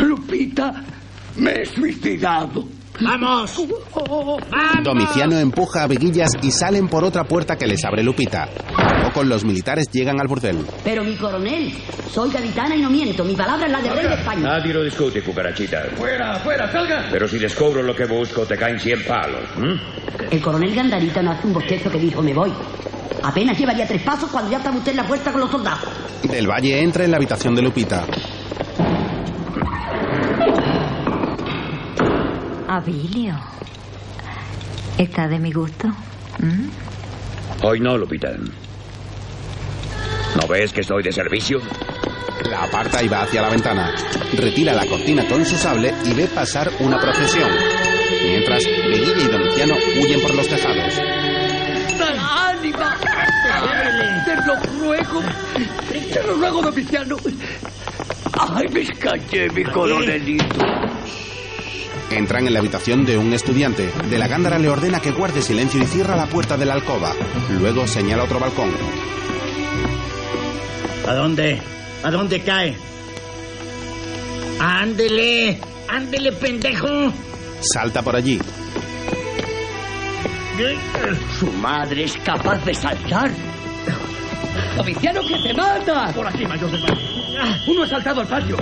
[0.00, 0.84] Lupita,
[1.36, 2.64] me he suicidado.
[3.00, 3.66] ¡Vamos!
[4.82, 8.48] Domiciano empuja a Veguillas y salen por otra puerta que les abre Lupita.
[9.10, 10.64] Poco los militares llegan al burdel.
[10.84, 11.72] Pero mi coronel,
[12.08, 13.24] soy gaditana y no miento.
[13.24, 14.40] Mi palabra es la de rey de España.
[14.40, 15.82] Nadie lo discute, cucarachita.
[15.96, 17.08] ¡Fuera, fuera, salga!
[17.10, 19.42] Pero si descubro lo que busco, te caen 100 palos.
[20.30, 22.52] El coronel Gandarita no hace un bostezo que dijo me voy.
[23.24, 25.88] Apenas llevaría tres pasos cuando ya estaba usted en la puerta con los soldados.
[26.22, 28.06] Del Valle entra en la habitación de Lupita.
[32.68, 33.34] Abilio.
[34.98, 35.88] ¿Está de mi gusto?
[36.38, 36.68] ¿Mm?
[37.64, 38.36] Hoy no, Lupita.
[40.36, 41.60] ¿No ves que estoy de servicio?
[42.48, 43.94] La aparta y va hacia la ventana.
[44.34, 47.50] Retira la cortina con su sable y ve pasar una procesión.
[48.22, 50.94] Mientras, Veguilla y Domiciano huyen por los tejados.
[52.18, 52.96] ¡Ánima!
[54.24, 55.22] Te lo ruego.
[56.12, 57.16] Te lo ruego, Domiciano.
[58.32, 60.44] ¡Ay, me escaché, mi coronelito!
[62.10, 63.90] Entran en la habitación de un estudiante.
[64.08, 67.12] De la Gándara le ordena que guarde silencio y cierra la puerta de la alcoba.
[67.50, 68.70] Luego señala otro balcón.
[71.08, 71.60] ¿A dónde?
[72.02, 72.76] ¿A dónde cae?
[74.60, 75.58] ¡Ándele!
[75.88, 77.12] ¡Ándele, pendejo!
[77.60, 78.38] Salta por allí.
[81.38, 83.30] Su madre es capaz de saltar.
[84.76, 86.12] ¡Domiciano, que te mata!
[86.12, 87.00] Por aquí, mayor del Valle.
[87.66, 88.56] Uno ha saltado al patio.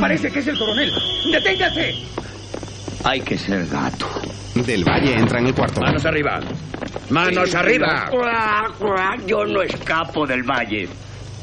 [0.00, 0.90] Parece que es el coronel.
[1.30, 1.94] ¡Deténgase!
[3.04, 4.06] Hay que ser gato.
[4.54, 5.80] Del Valle entra en el cuarto.
[5.80, 6.40] Manos arriba.
[7.10, 8.10] Manos arriba.
[9.26, 10.88] Yo no escapo del valle.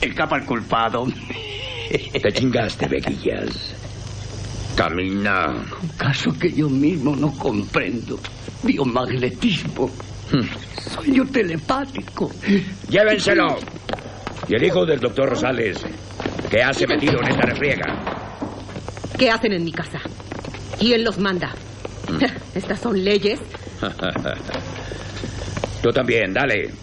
[0.02, 1.06] Escapa el culpado.
[2.22, 3.76] Te chingaste, Bequillas.
[4.76, 5.48] Camina.
[5.82, 8.20] Un caso que yo mismo no comprendo.
[8.64, 9.90] Biomagnetismo.
[10.96, 12.32] Sueño telepático.
[12.90, 13.58] Llévenselo.
[14.48, 15.78] Y el hijo del doctor Rosales,
[16.50, 17.86] que hace metido en esta refriega.
[19.18, 20.00] ¿Qué hacen en mi casa?
[20.80, 21.54] ¿Quién los manda?
[22.56, 23.40] Estas son leyes.
[25.82, 26.74] Tú también, dale.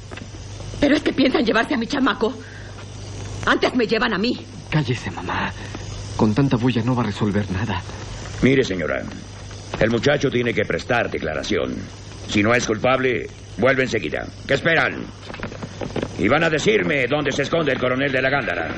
[0.80, 2.32] Pero es que piensan llevarse a mi chamaco.
[3.46, 4.38] Antes me llevan a mí.
[4.70, 5.52] Cállese, mamá.
[6.16, 7.82] Con tanta bulla no va a resolver nada.
[8.42, 9.02] Mire, señora,
[9.78, 11.74] el muchacho tiene que prestar declaración.
[12.28, 13.28] Si no es culpable,
[13.58, 14.26] vuelve enseguida.
[14.46, 15.04] ¿Qué esperan?
[16.18, 18.68] Y van a decirme dónde se esconde el coronel de la Gándara.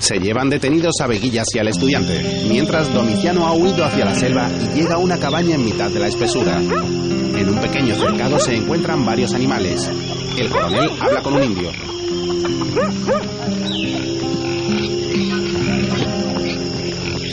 [0.00, 4.48] Se llevan detenidos a Veguillas y al estudiante, mientras Domiciano ha huido hacia la selva
[4.74, 6.56] y llega a una cabaña en mitad de la espesura.
[6.58, 9.88] En un pequeño cercado se encuentran varios animales.
[10.36, 11.70] El coronel habla con un indio.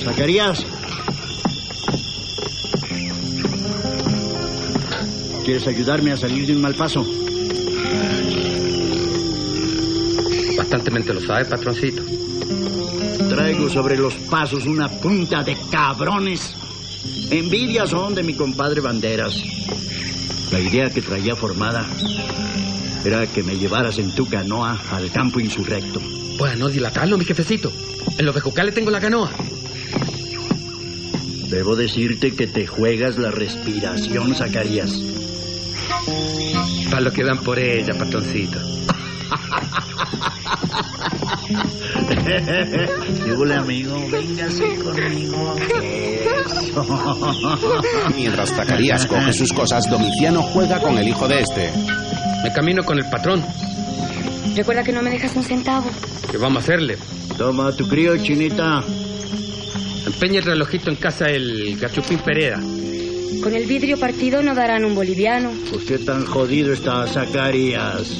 [0.04, 0.66] Zacarías.
[5.44, 7.06] ¿Quieres ayudarme a salir de un mal paso?
[10.58, 12.04] Bastantemente lo sabe, patroncito.
[13.30, 16.56] Traigo sobre los pasos una punta de cabrones.
[17.30, 19.36] Envidias son de mi compadre Banderas.
[20.52, 21.86] La idea que traía formada
[23.06, 26.02] era que me llevaras en tu canoa al campo insurrecto.
[26.38, 27.72] Pues no dilatarlo, mi jefecito.
[28.18, 29.32] En los bejucales tengo la canoa.
[31.50, 35.00] Debo decirte que te juegas la respiración, Zacarías.
[36.90, 38.60] Para lo que dan por ella, patroncito.
[43.38, 45.56] Hola, amigo, véngase conmigo.
[45.82, 46.86] Eso.
[48.16, 51.72] Mientras Zacarías coge sus cosas, Domiciano juega con el hijo de este.
[52.46, 53.44] Me camino con el patrón.
[54.56, 55.90] Recuerda que no me dejas un centavo.
[56.30, 56.96] ¿Qué vamos a hacerle?
[57.40, 58.84] Toma tu crío, chinita.
[60.06, 62.58] Empeña el relojito en casa el gachupín Pereda.
[63.42, 65.54] Con el vidrio partido no darán un boliviano.
[65.72, 68.12] ¿Por qué tan jodido está Zacarías?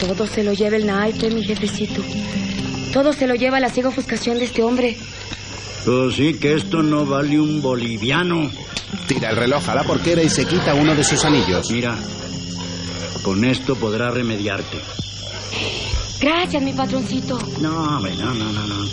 [0.00, 2.02] Todo se lo lleva el naipe, mi jefecito.
[2.92, 4.96] Todo se lo lleva la ciega ofuscación de este hombre.
[6.10, 8.50] Sí que esto no vale un boliviano.
[9.06, 11.70] Tira el reloj a la porquera y se quita uno de sus anillos.
[11.70, 11.96] Mira,
[13.22, 14.78] con esto podrá remediarte.
[16.20, 17.38] Gracias, mi patroncito.
[17.60, 18.88] No, hombre, no, no, no, no.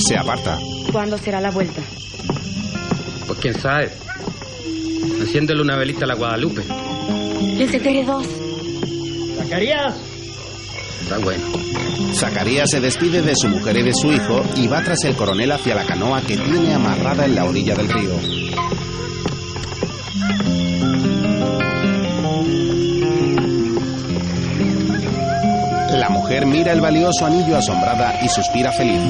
[0.00, 0.58] Se aparta.
[0.92, 1.80] ¿Cuándo será la vuelta?
[3.26, 3.90] Pues quién sabe.
[5.20, 6.62] Enciéndele una velita a la Guadalupe.
[7.56, 8.26] Le encenderé dos.
[9.38, 9.94] ¡Zacarías!
[12.14, 15.52] Zacarías se despide de su mujer y de su hijo y va tras el coronel
[15.52, 18.10] hacia la canoa que tiene amarrada en la orilla del río.
[25.92, 29.00] La mujer mira el valioso anillo asombrada y suspira feliz.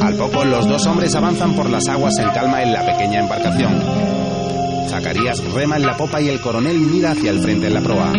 [0.00, 4.27] Al poco, los dos hombres avanzan por las aguas en calma en la pequeña embarcación.
[4.88, 8.12] Zacarías rema en la popa y el coronel mira hacia el frente en la proa.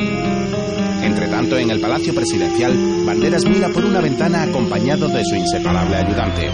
[1.01, 2.73] Entre tanto, en el palacio presidencial,
[3.05, 6.49] Banderas mira por una ventana acompañado de su inseparable ayudante.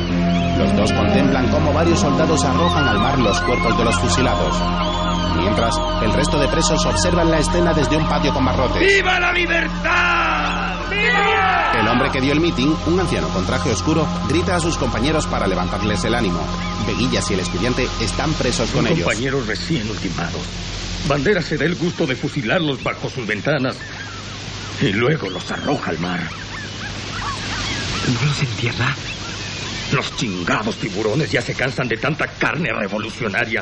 [0.57, 4.55] Los dos contemplan cómo varios soldados arrojan al mar los cuerpos de los fusilados.
[5.37, 8.79] Mientras, el resto de presos observan la escena desde un patio con barrotes.
[8.79, 10.14] ¡Viva la libertad!
[12.15, 16.01] Que dio el mitin, un anciano con traje oscuro, grita a sus compañeros para levantarles
[16.05, 16.39] el ánimo.
[16.87, 19.03] Veguillas y el estudiante están presos con ellos.
[19.03, 20.41] compañeros recién ultimados.
[21.09, 23.75] Bandera se da el gusto de fusilarlos bajo sus ventanas
[24.81, 26.21] y luego los arroja al mar.
[28.07, 28.95] ¿No los entierra?
[29.91, 33.61] Los chingados tiburones ya se cansan de tanta carne revolucionaria.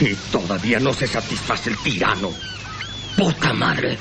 [0.00, 2.30] Y todavía no se satisface el tirano.
[3.16, 3.98] ¡Puta madre!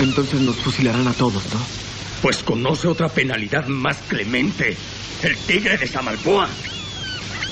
[0.00, 1.60] Entonces nos fusilarán a todos, ¿no?
[2.22, 4.76] Pues conoce otra penalidad más clemente.
[5.22, 6.48] El tigre de Samalboa.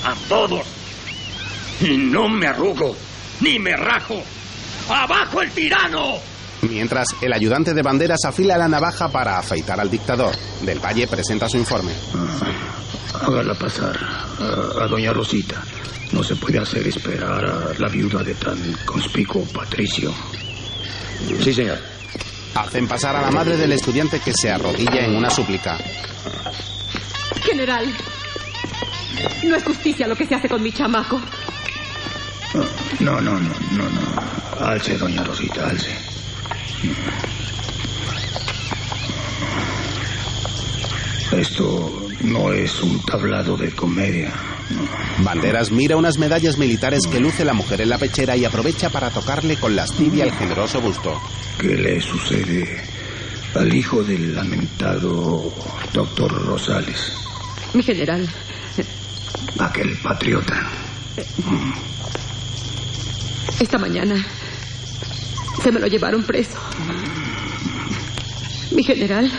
[0.03, 0.65] A todos.
[1.81, 2.95] Y no me arrugo,
[3.41, 4.21] ni me rajo.
[4.89, 6.15] ¡Abajo el tirano!
[6.61, 10.35] Mientras, el ayudante de Banderas afila la navaja para afeitar al dictador.
[10.61, 11.91] Del Valle presenta su informe.
[13.21, 15.61] Hágala pasar a, a doña Rosita.
[16.11, 20.13] No se puede hacer esperar a la viuda de tan conspicuo Patricio.
[21.43, 21.94] Sí, señor.
[22.55, 25.77] Hacen pasar a la madre del estudiante que se arrodilla en una súplica.
[27.43, 27.85] General,
[29.43, 31.19] no es justicia lo que se hace con mi chamaco.
[33.01, 34.65] No, no, no, no, no.
[34.65, 35.95] Alce, doña Rosita, alce.
[41.31, 44.31] Esto no es un tablado de comedia.
[45.23, 49.09] Banderas mira unas medallas militares que luce la mujer en la pechera y aprovecha para
[49.09, 51.19] tocarle con lascivia el generoso busto.
[51.59, 52.81] ¿Qué le sucede
[53.53, 55.51] al hijo del lamentado
[55.93, 57.13] doctor Rosales?
[57.73, 58.27] Mi general.
[59.59, 60.69] Aquel patriota.
[63.59, 64.25] Esta mañana
[65.63, 66.57] se me lo llevaron preso.
[68.71, 69.31] Mi general.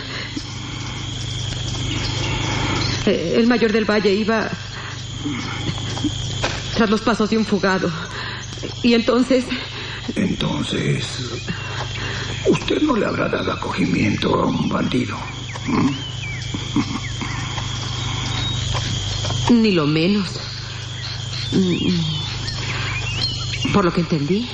[3.05, 4.49] Eh, El mayor del Valle iba
[6.75, 7.91] tras los pasos de un fugado.
[8.83, 9.45] Y entonces
[10.15, 11.05] Entonces,
[12.47, 15.17] usted no le habrá dado acogimiento a un bandido.
[19.49, 20.27] Ni lo menos.
[23.73, 24.49] Por lo que entendí,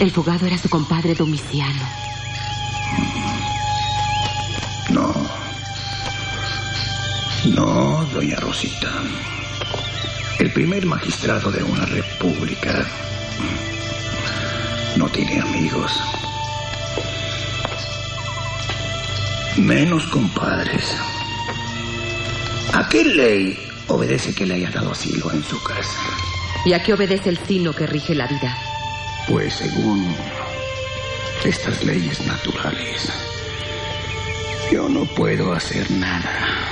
[0.00, 1.82] el fugado era su compadre Domiciano.
[4.90, 5.49] No.
[7.44, 8.90] No, doña Rosita.
[10.38, 12.86] El primer magistrado de una república
[14.96, 15.90] no tiene amigos.
[19.56, 20.94] Menos compadres.
[22.74, 25.98] ¿A qué ley obedece que le haya dado asilo en su casa?
[26.66, 28.54] ¿Y a qué obedece el sino que rige la vida?
[29.26, 30.14] Pues según
[31.42, 33.10] estas leyes naturales,
[34.70, 36.69] yo no puedo hacer nada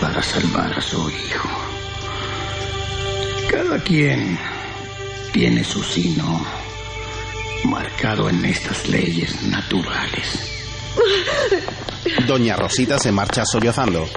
[0.00, 1.48] para salvar a su hijo.
[3.50, 4.38] Cada quien
[5.32, 6.44] tiene su sino
[7.64, 10.50] marcado en estas leyes naturales.
[12.26, 14.08] Doña Rosita se marcha sollozando.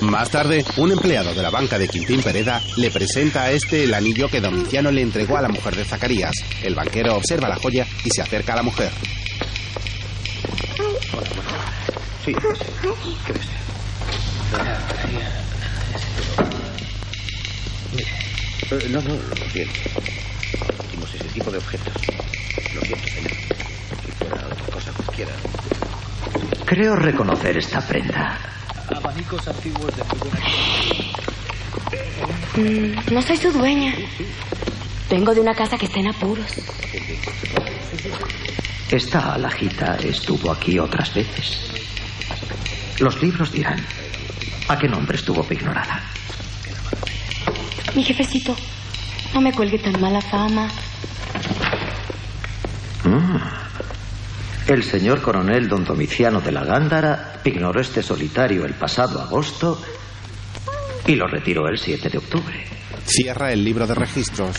[0.00, 3.92] Más tarde, un empleado de la banca de Quintín Pereda le presenta a este el
[3.92, 6.32] anillo que Domiciano le entregó a la mujer de Zacarías.
[6.62, 8.90] El banquero observa la joya y se acerca a la mujer.
[12.24, 12.32] Sí,
[13.26, 13.32] ¿qué
[18.90, 19.80] No, no, lo siento.
[20.88, 21.92] Hicimos ese tipo de objetos.
[22.74, 23.32] Lo siento, señor.
[24.04, 25.32] Si fuera otra cosa cualquiera.
[26.66, 28.38] Creo reconocer esta prenda.
[28.94, 30.46] Abanicos antiguos de muy buena
[32.56, 33.94] Mm, no soy su dueña.
[35.08, 36.46] Vengo de una casa que está en apuros.
[38.90, 41.70] Esta alajita estuvo aquí otras veces.
[42.98, 43.84] Los libros dirán
[44.70, 46.00] a qué nombre estuvo ignorada.
[47.96, 48.54] Mi jefecito,
[49.34, 50.68] no me cuelgue tan mala fama.
[53.02, 53.36] Mm.
[54.68, 59.82] El señor coronel don Domiciano de la Gándara ignoró este solitario el pasado agosto
[61.04, 62.64] y lo retiró el 7 de octubre.
[63.04, 64.56] Cierra el libro de registros.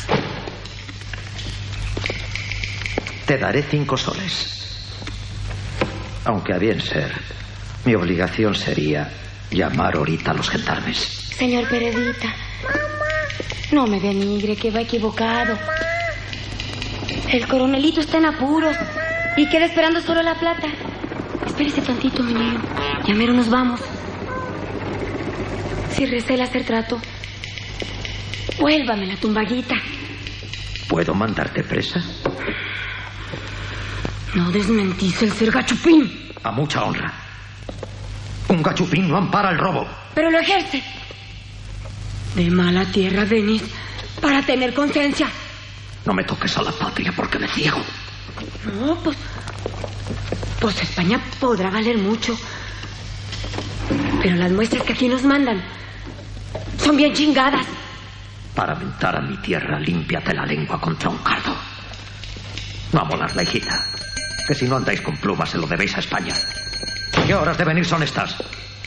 [3.25, 4.57] Te daré cinco soles.
[6.25, 7.13] Aunque a bien ser,
[7.85, 9.09] mi obligación sería
[9.51, 10.97] llamar ahorita a los gendarmes.
[11.37, 12.33] Señor Peredita,
[13.71, 15.57] no me denigre que va equivocado.
[17.29, 18.75] El coronelito está en apuros
[19.37, 20.67] y queda esperando solo la plata.
[21.45, 22.61] Espérese tantito, mi niño.
[23.05, 23.79] Ya mero nos vamos.
[25.91, 26.99] Si recela hacer trato,
[28.59, 29.75] vuélvame la tumbaguita.
[30.87, 32.01] ¿Puedo mandarte presa?
[34.35, 37.20] No desmentís el ser gachupín, A mucha honra.
[38.51, 39.87] Un gachupín no ampara el robo.
[40.13, 40.83] pero lo ejerce.
[42.35, 43.63] De mala tierra venís
[44.21, 45.27] para tener conciencia.
[46.05, 47.79] No me toques a la patria porque me ciego.
[48.79, 49.15] No, pues.
[50.59, 52.37] Pues España podrá valer mucho.
[54.21, 55.63] Pero las muestras que aquí nos mandan
[56.77, 57.65] son bien chingadas.
[58.53, 61.55] Para mentar a mi tierra, límpiate la lengua contra un cardo.
[62.91, 63.81] No amolas la hijita.
[64.45, 66.35] Que si no andáis con plumas se lo debéis a España.
[67.31, 68.35] ¿Qué horas de venir son estas?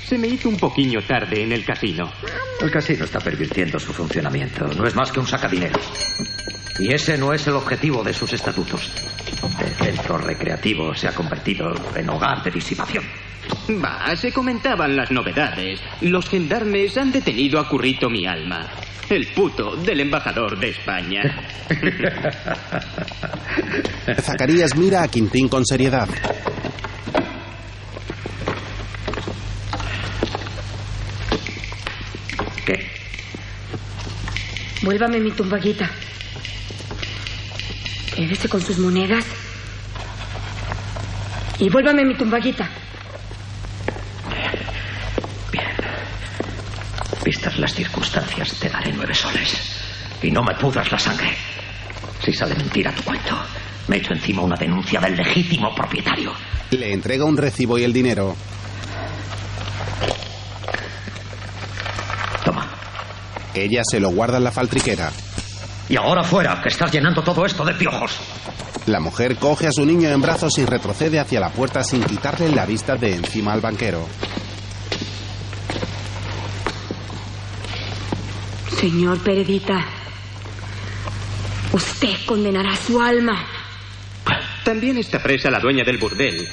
[0.05, 2.13] Se me hizo un poquillo tarde en el casino.
[2.61, 4.67] El casino está pervirtiendo su funcionamiento.
[4.67, 5.81] No es más que un sacadineros.
[6.79, 8.93] Y ese no es el objetivo de sus estatutos.
[9.59, 13.05] El centro recreativo se ha convertido en hogar de disipación.
[13.83, 15.81] Va, se comentaban las novedades.
[16.03, 18.69] Los gendarmes han detenido a Currito mi alma.
[19.09, 21.23] El puto del embajador de España.
[24.21, 26.11] Zacarías mira a Quintín con seriedad.
[34.85, 35.89] Vuélvame mi tumbaguita.
[38.15, 39.25] Quédese con sus monedas.
[41.59, 42.69] Y vuélvame mi tumbaguita.
[47.25, 49.71] Vistas las circunstancias, te daré nueve soles.
[50.21, 51.35] y no me pudras la sangre.
[52.23, 53.37] Si sale mentira tu cuento,
[53.89, 56.33] me echo encima una denuncia del legítimo propietario.
[56.71, 58.37] Le entrega un recibo y el dinero.
[63.55, 65.11] Ella se lo guarda en la faltriquera.
[65.89, 68.19] Y ahora fuera, que estás llenando todo esto de piojos.
[68.87, 72.49] La mujer coge a su niño en brazos y retrocede hacia la puerta sin quitarle
[72.51, 74.07] la vista de encima al banquero.
[78.79, 79.85] Señor Peredita,
[81.73, 83.47] usted condenará su alma.
[84.65, 86.47] También está presa la dueña del burdel,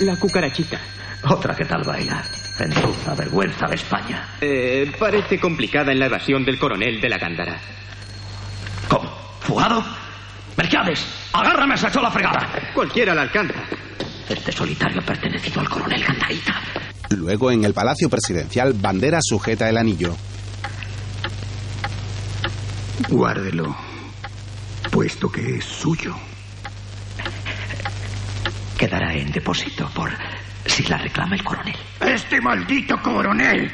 [0.00, 0.80] la cucarachita.
[1.28, 2.24] Otra que tal baila.
[2.58, 4.30] Gentuza, vergüenza de España.
[4.40, 7.56] Eh, parece complicada en la evasión del coronel de la Gándara.
[8.88, 9.08] ¿Cómo?
[9.40, 9.84] ¿Fugado?
[10.56, 12.48] Mercades, agárrame a esa chola fregada.
[12.74, 13.60] Cualquiera la alcanza.
[14.28, 16.60] Este solitario ha pertenecido al coronel Gandarita.
[17.10, 20.16] Luego, en el palacio presidencial, Bandera sujeta el anillo.
[23.08, 23.76] Guárdelo,
[24.90, 26.16] puesto que es suyo.
[28.76, 30.10] Quedará en depósito por
[30.68, 31.76] si la reclama el coronel.
[32.00, 33.70] Este maldito coronel.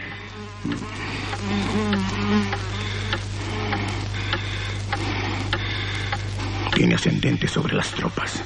[6.75, 8.43] Tiene ascendente sobre las tropas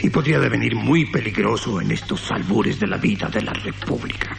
[0.00, 4.36] y podría devenir muy peligroso en estos albures de la vida de la República.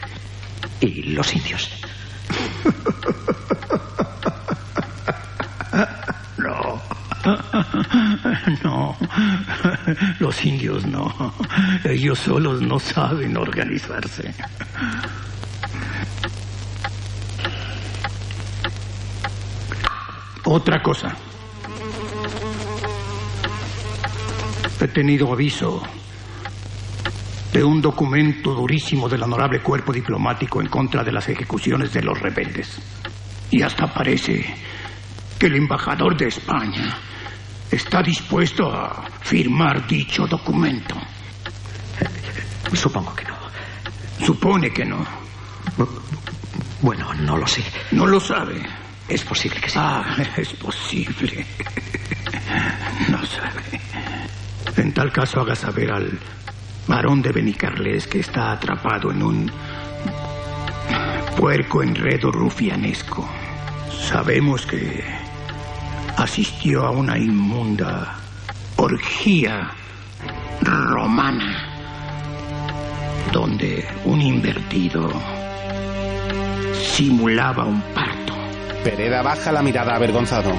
[0.80, 1.70] ¿Y los indios?
[8.64, 8.96] No.
[10.20, 11.34] Los indios no.
[11.84, 14.34] Ellos solos no saben organizarse.
[20.46, 21.16] Otra cosa.
[24.80, 25.82] He tenido aviso
[27.54, 32.20] de un documento durísimo del honorable cuerpo diplomático en contra de las ejecuciones de los
[32.20, 32.82] rebeldes.
[33.50, 34.44] Y hasta parece
[35.40, 36.98] que el embajador de España
[37.76, 40.96] está dispuesto a firmar dicho documento.
[42.74, 43.36] Supongo que no.
[44.26, 45.06] Supone que no.
[46.82, 47.64] Bueno, no lo sé.
[47.92, 48.62] No lo sabe.
[49.08, 49.78] Es posible que sí.
[49.80, 51.46] Ah, es posible.
[53.10, 53.82] No sabe.
[54.78, 56.20] En tal caso haga saber al
[56.88, 59.52] varón de Benicarles que está atrapado en un
[61.38, 63.28] puerco enredo rufianesco.
[63.92, 65.23] Sabemos que
[66.18, 68.16] asistió a una inmunda
[68.78, 69.72] orgía
[70.62, 71.74] romana
[73.32, 75.12] donde un invertido
[76.74, 78.34] simulaba un parto.
[78.84, 80.52] Pereda baja la mirada avergonzado.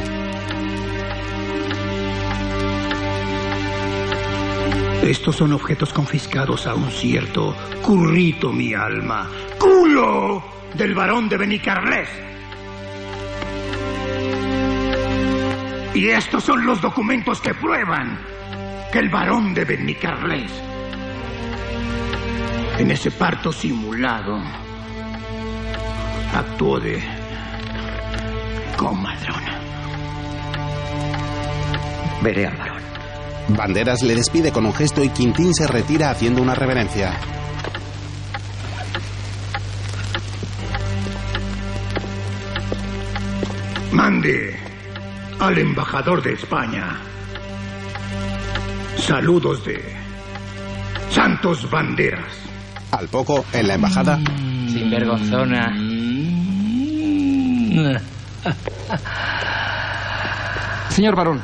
[5.03, 9.29] Estos son objetos confiscados a un cierto currito mi alma,
[9.59, 10.43] culo
[10.75, 12.34] del varón de Benicarles.
[15.95, 18.19] Y estos son los documentos que prueban
[18.93, 20.51] que el varón de Benicarles,
[22.79, 24.43] en ese parto simulado,
[26.35, 27.01] actuó de
[28.77, 29.61] comadrona.
[32.23, 32.83] Veré al varón.
[33.51, 37.13] Banderas le despide con un gesto y Quintín se retira haciendo una reverencia.
[43.93, 44.64] Mande
[45.47, 46.97] al embajador de España.
[48.97, 49.79] Saludos de
[51.11, 52.33] Santos Banderas.
[52.91, 54.19] Al poco, en la embajada.
[54.69, 55.69] Sin vergonzona.
[60.89, 61.43] Señor varón,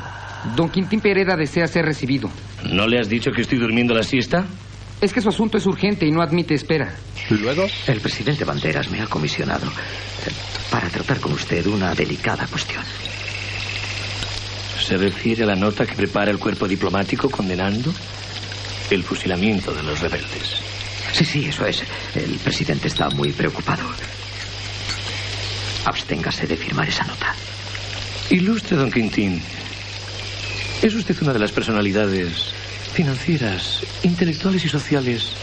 [0.56, 2.30] don Quintín Pereda desea ser recibido.
[2.72, 4.46] ¿No le has dicho que estoy durmiendo la siesta?
[5.02, 6.94] Es que su asunto es urgente y no admite espera.
[7.28, 9.70] Luego, El presidente Banderas me ha comisionado
[10.70, 12.82] para tratar con usted una delicada cuestión.
[14.90, 17.94] ¿Se refiere a la nota que prepara el cuerpo diplomático condenando
[18.90, 20.56] el fusilamiento de los rebeldes?
[21.12, 21.84] Sí, sí, eso es.
[22.16, 23.84] El presidente está muy preocupado.
[25.84, 27.36] Absténgase de firmar esa nota.
[28.30, 29.40] Ilustre, don Quintín.
[30.82, 32.52] Es usted una de las personalidades
[32.92, 35.34] financieras, intelectuales y sociales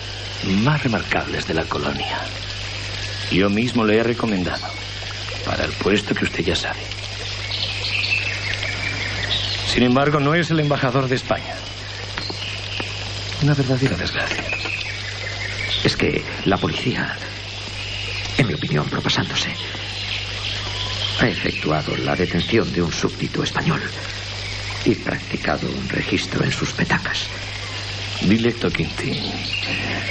[0.61, 2.19] más remarcables de la colonia.
[3.31, 4.67] Yo mismo le he recomendado
[5.45, 7.06] para el puesto que usted ya sabe.
[9.67, 11.55] Sin embargo, no es el embajador de España.
[13.43, 14.43] Una verdadera desgracia.
[15.83, 17.15] Es que la policía,
[18.37, 19.53] en mi opinión, propasándose,
[21.19, 23.81] ha efectuado la detención de un súbdito español
[24.85, 27.27] y practicado un registro en sus petacas.
[28.21, 29.31] Dilecto Quintín,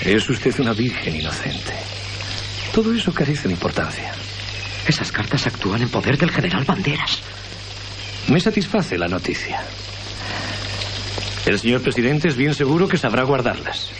[0.04, 1.72] es usted una virgen inocente.
[2.72, 4.12] Todo eso carece de importancia.
[4.86, 7.22] Esas cartas actúan en poder del general Banderas.
[8.28, 9.62] Me satisface la noticia.
[11.46, 13.92] El señor presidente es bien seguro que sabrá guardarlas.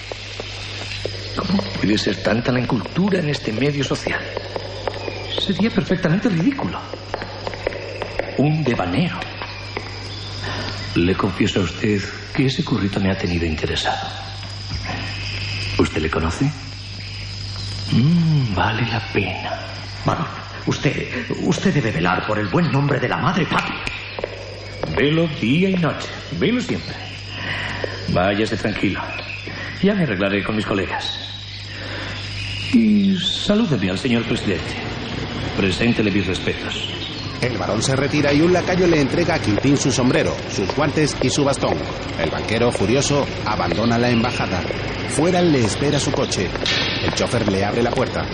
[1.36, 4.20] ¿Cómo puede ser tanta la incultura en este medio social?
[5.38, 6.80] Sería perfectamente ridículo.
[8.38, 9.20] Un devanero.
[10.96, 12.02] Le confieso a usted
[12.34, 14.08] que ese currito me ha tenido interesado.
[15.78, 16.50] ¿Usted le conoce?
[17.92, 19.60] Mm, vale la pena.
[20.04, 20.26] Bueno,
[20.66, 23.95] usted, usted debe velar por el buen nombre de la madre patria.
[24.94, 26.08] Velo día y noche.
[26.38, 26.94] Velo siempre.
[28.08, 29.00] Váyase tranquilo.
[29.82, 31.18] Ya me arreglaré con mis colegas.
[32.72, 34.74] Y salúdeme al señor presidente.
[35.56, 37.05] Preséntele mis respetos.
[37.46, 41.16] El varón se retira y un lacayo le entrega a Quintín su sombrero, sus guantes
[41.22, 41.78] y su bastón.
[42.20, 44.60] El banquero, furioso, abandona la embajada.
[45.10, 46.48] Fuera le espera su coche.
[47.04, 48.26] El chofer le abre la puerta.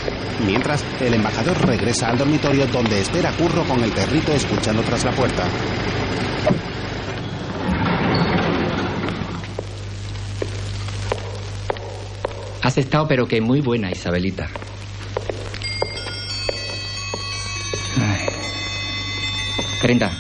[0.47, 5.11] Mientras, el embajador regresa al dormitorio donde espera Curro con el perrito escuchando tras la
[5.13, 5.45] puerta.
[12.63, 14.49] Has estado pero que muy buena, Isabelita.
[19.83, 20.13] Prenda,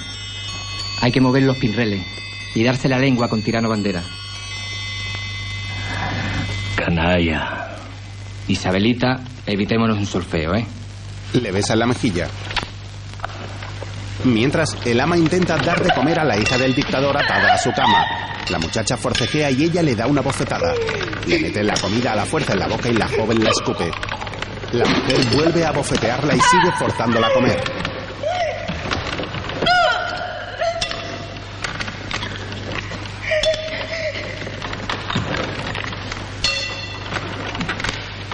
[1.00, 2.04] hay que mover los pinreles
[2.52, 4.02] y darse la lengua con tirano bandera.
[6.74, 7.76] Canalla.
[8.48, 10.66] Isabelita, evitémonos un solfeo, ¿eh?
[11.34, 12.26] Le besa en la mejilla.
[14.24, 17.70] Mientras, el ama intenta dar de comer a la hija del dictador atada a su
[17.70, 18.04] cama.
[18.50, 20.74] La muchacha forcejea y ella le da una bofetada.
[21.28, 23.92] Le mete la comida a la fuerza en la boca y la joven la escupe.
[24.72, 27.91] La mujer vuelve a bofetearla y sigue forzándola a comer.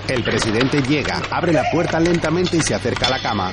[0.09, 3.53] El presidente llega, abre la puerta lentamente y se acerca a la cama.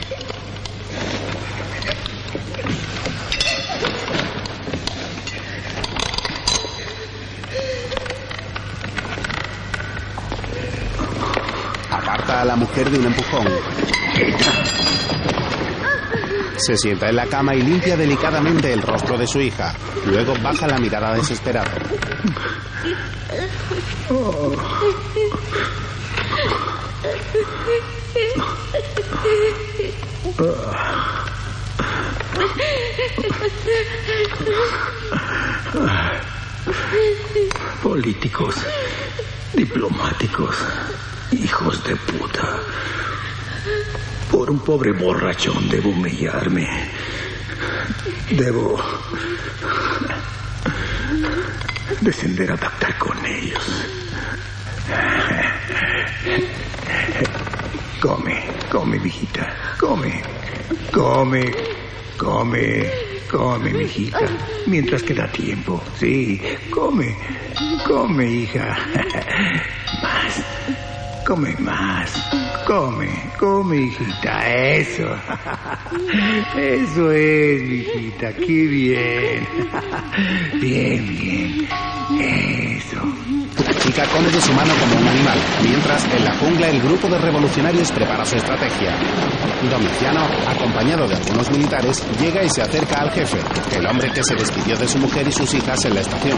[11.91, 13.47] Aparta a la mujer de un empujón.
[16.55, 19.75] Se sienta en la cama y limpia delicadamente el rostro de su hija.
[20.05, 21.73] Luego baja la mirada desesperada.
[37.83, 38.55] Políticos,
[39.53, 40.55] diplomáticos,
[41.31, 42.59] hijos de puta.
[44.31, 46.67] Por un pobre borrachón debo humillarme.
[48.31, 48.77] Debo
[52.01, 53.63] descender a pactar con ellos.
[58.01, 59.47] Come, come, mijita.
[59.79, 60.21] Come,
[60.91, 61.53] come,
[62.17, 62.89] come,
[63.29, 64.27] come, mijita.
[64.67, 65.81] Mientras queda tiempo.
[65.97, 67.15] Sí, come,
[67.85, 68.77] come, hija.
[70.01, 70.43] Más.
[71.25, 72.11] Come más.
[72.67, 73.09] Come,
[73.39, 74.47] come, hijita.
[74.77, 75.09] Eso.
[76.55, 78.31] Eso es, mijita.
[78.33, 79.47] Qué bien.
[80.61, 81.67] Bien, bien.
[82.21, 83.64] Eso.
[83.81, 87.17] Chica come de su mano como un animal, mientras en la jungla el grupo de
[87.17, 88.95] revolucionarios prepara su estrategia.
[89.69, 93.37] Domiciano, acompañado de algunos militares, llega y se acerca al jefe,
[93.75, 96.37] el hombre que se despidió de su mujer y sus hijas en la estación.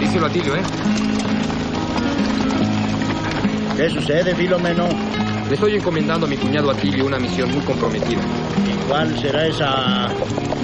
[0.00, 0.62] Díselo a Tilio, ¿eh?
[3.76, 4.88] ¿Qué sucede, Filomeno?
[5.48, 8.20] Le estoy encomendando a mi cuñado Atilio una misión muy comprometida.
[8.66, 10.08] ¿Y cuál será esa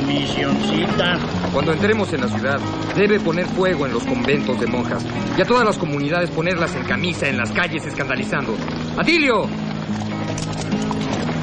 [0.06, 1.18] misioncita?
[1.52, 2.58] Cuando entremos en la ciudad,
[2.96, 5.04] debe poner fuego en los conventos de monjas
[5.36, 8.54] y a todas las comunidades ponerlas en camisa en las calles escandalizando.
[8.96, 9.46] ¡Atilio!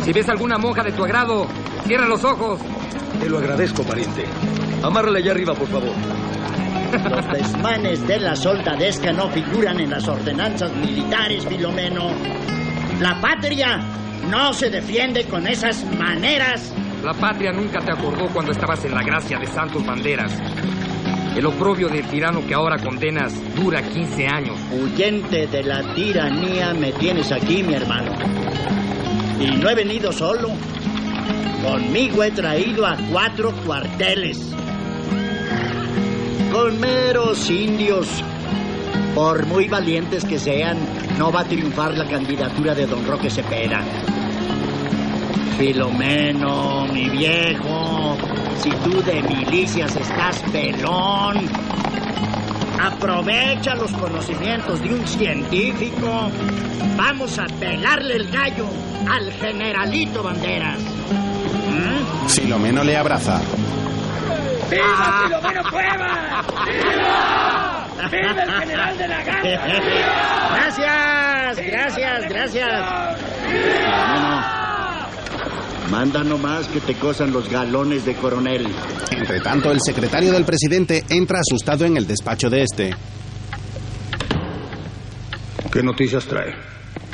[0.04, 1.46] Si ves alguna monja de tu agrado,
[1.86, 2.60] cierra los ojos.
[3.20, 4.26] Te lo agradezco, pariente.
[4.82, 5.94] Amárrala allá arriba, por favor.
[7.10, 12.57] Los desmanes de la soldadesca no figuran en las ordenanzas militares, Filomeno.
[13.00, 13.80] La patria
[14.28, 16.74] no se defiende con esas maneras.
[17.04, 20.34] La patria nunca te acordó cuando estabas en la gracia de Santos Banderas.
[21.36, 24.58] El oprobio del tirano que ahora condenas dura 15 años.
[24.72, 28.14] Huyente de la tiranía me tienes aquí, mi hermano.
[29.40, 30.50] Y no he venido solo.
[31.64, 34.40] Conmigo he traído a cuatro cuarteles.
[36.52, 38.24] Con meros indios.
[39.18, 40.78] Por muy valientes que sean,
[41.18, 43.82] no va a triunfar la candidatura de don Roque Cepeda.
[45.58, 48.16] Filomeno, mi viejo,
[48.62, 51.50] si tú de milicias estás pelón,
[52.80, 56.30] Aprovecha los conocimientos de un científico.
[56.96, 58.68] Vamos a pelarle el gallo
[59.10, 60.78] al generalito Banderas.
[60.78, 62.28] ¿Mm?
[62.28, 63.42] Filomeno le abraza.
[64.70, 66.46] ¡Viva Filomeno Cuevas!
[66.68, 67.77] ¡Viva!
[68.12, 69.42] ¡Viva el general de la gana!
[70.54, 73.18] Gracias, gracias, gracias.
[75.90, 78.68] Manda nomás que te cosan los galones de coronel.
[79.12, 82.94] Entre tanto, el secretario del presidente entra asustado en el despacho de este.
[85.72, 86.54] ¿Qué noticias trae?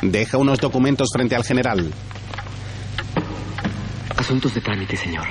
[0.02, 1.92] Deja unos documentos frente al general.
[4.18, 5.28] Asuntos de trámite, señor.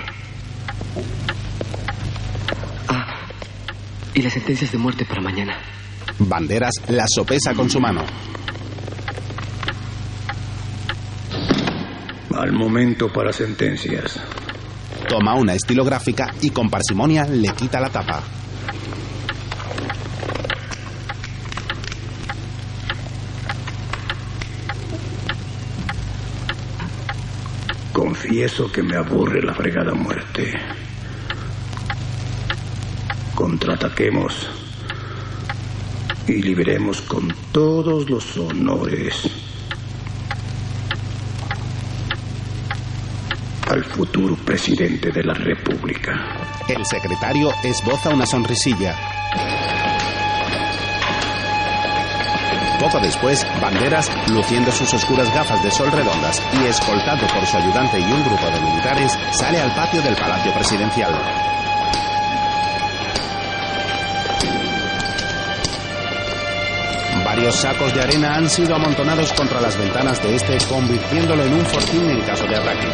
[2.88, 3.26] Ah,
[4.22, 5.56] y las sentencias de muerte para mañana.
[6.20, 8.04] Banderas las sopesa con su mano.
[12.32, 14.20] Al momento para sentencias.
[15.08, 18.22] Toma una estilográfica y con parsimonia le quita la tapa.
[27.92, 30.54] Confieso que me aburre la fregada muerte.
[33.43, 34.49] Contraataquemos
[36.28, 39.28] y liberemos con todos los honores
[43.68, 46.12] al futuro presidente de la República.
[46.68, 48.95] El secretario esboza una sonrisilla.
[52.78, 57.99] Poco después, Banderas, luciendo sus oscuras gafas de sol redondas y escoltado por su ayudante
[57.99, 61.61] y un grupo de militares, sale al patio del Palacio Presidencial.
[67.34, 71.64] Varios sacos de arena han sido amontonados contra las ventanas de este, convirtiéndolo en un
[71.64, 72.86] fortín en caso de ataque.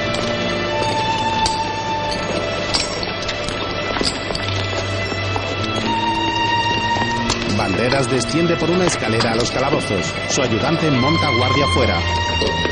[7.57, 10.14] Banderas desciende por una escalera a los calabozos.
[10.28, 12.68] Su ayudante monta guardia afuera.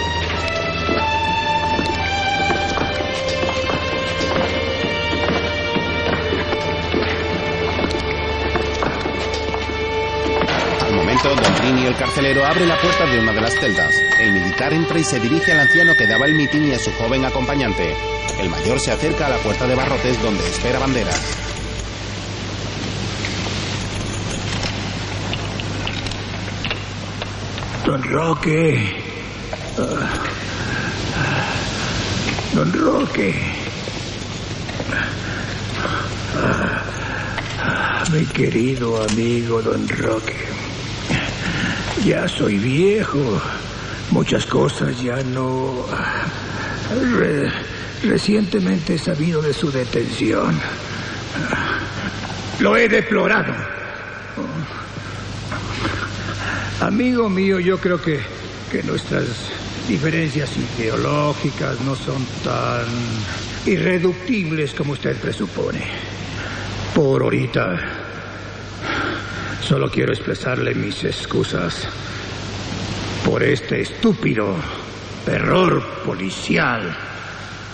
[11.77, 13.95] Trini, el carcelero, abre la puerta de una de las celdas.
[14.18, 16.91] El militar entra y se dirige al anciano que daba el mitin y a su
[16.93, 17.95] joven acompañante.
[18.41, 21.20] El mayor se acerca a la puerta de barrotes donde espera Banderas.
[27.85, 29.03] Don Roque.
[32.55, 33.35] Don Roque.
[38.12, 40.36] Mi querido amigo Don Roque.
[42.07, 43.42] Ya soy viejo.
[44.12, 45.84] Muchas cosas ya no...
[47.18, 47.50] Re-
[48.04, 50.57] recientemente he sabido de su detención.
[52.61, 53.52] Lo he deplorado.
[56.80, 58.20] Amigo mío, yo creo que,
[58.70, 59.24] que nuestras
[59.88, 62.86] diferencias ideológicas no son tan
[63.66, 65.82] irreductibles como usted presupone.
[66.94, 68.05] Por ahorita,
[69.61, 71.86] solo quiero expresarle mis excusas
[73.24, 74.54] por este estúpido
[75.26, 76.96] error policial.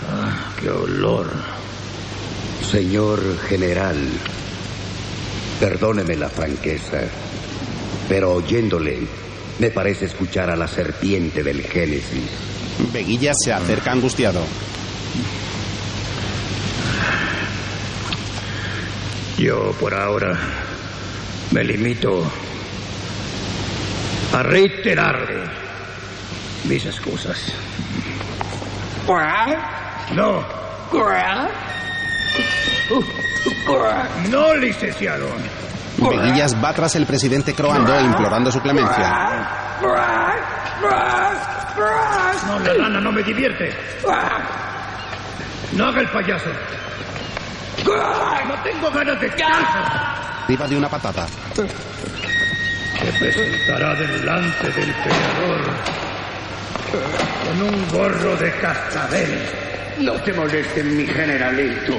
[0.09, 1.29] Ah, ¡Qué olor!
[2.69, 3.97] Señor general,
[5.59, 7.01] perdóneme la franqueza,
[8.09, 8.99] pero oyéndole
[9.59, 12.29] me parece escuchar a la serpiente del Génesis.
[12.91, 14.41] Veguilla se acerca angustiado.
[19.37, 20.62] Yo por ahora
[21.53, 22.23] me limito
[24.33, 25.43] a reiterarle
[26.65, 27.37] mis excusas.
[30.15, 30.43] No.
[34.31, 35.27] No, licenciado.
[35.97, 39.47] Veguillas va tras el presidente croando implorando su clemencia.
[42.47, 43.71] No, la rana no me divierte.
[45.73, 46.49] No haga el payaso.
[48.47, 50.12] No tengo ganas de caso.
[50.47, 51.27] Priva de una patata.
[51.55, 55.61] Se presentará delante del pecador
[57.43, 59.49] con un gorro de cascabel.
[59.99, 61.97] No te molestes, mi generalito.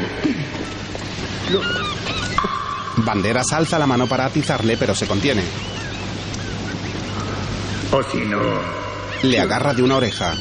[2.96, 5.42] Banderas alza la mano para atizarle, pero se contiene.
[7.92, 8.38] O si no,
[9.22, 10.34] Le agarra de una oreja.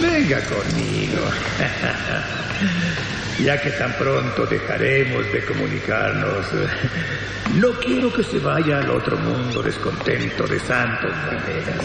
[0.00, 1.22] venga conmigo
[3.44, 6.46] ya que tan pronto dejaremos de comunicarnos.
[7.56, 11.84] No quiero que se vaya al otro mundo descontento de santos maneras.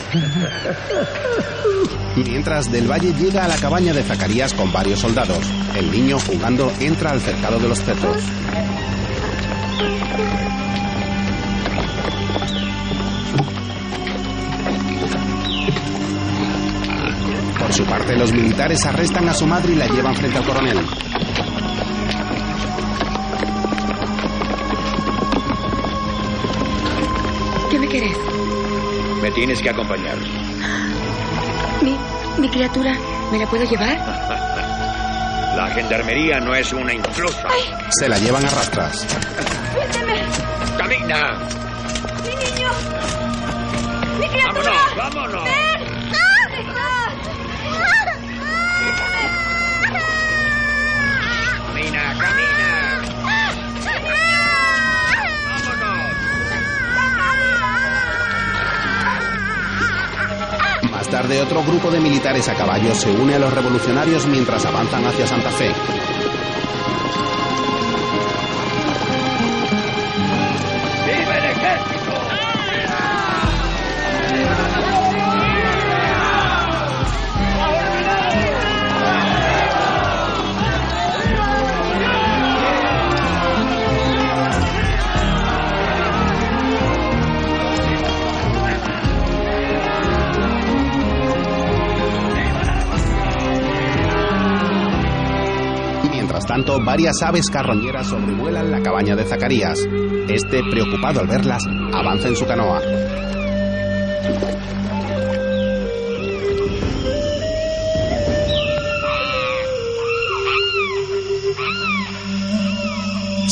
[2.15, 5.45] Mientras Del Valle llega a la cabaña de Zacarías con varios soldados,
[5.75, 8.17] el niño jugando entra al cercado de los cerdos.
[17.59, 20.77] Por su parte, los militares arrestan a su madre y la llevan frente al coronel.
[27.95, 30.17] ¿Qué me tienes que acompañar.
[31.81, 31.97] Mi,
[32.37, 32.93] mi criatura,
[33.31, 33.97] ¿me la puedo llevar?
[35.55, 37.47] La gendarmería no es una intrusa.
[37.91, 39.07] Se la llevan a rastras.
[39.71, 40.21] ¡Suélteme!
[40.77, 41.39] ¡Camina!
[42.23, 42.69] ¡Mi niño!
[44.19, 44.71] ¡Mi criatura!
[44.73, 45.43] ¡Vámonos, vámonos!
[45.45, 45.84] ¡Ven!
[61.15, 65.25] Tarde, otro grupo de militares a caballo se une a los revolucionarios mientras avanzan hacia
[65.25, 65.71] Santa Fe.
[96.95, 99.77] Varias aves carroñeras sobrevuelan la cabaña de Zacarías.
[100.29, 101.61] Este, preocupado al verlas,
[101.93, 102.79] avanza en su canoa.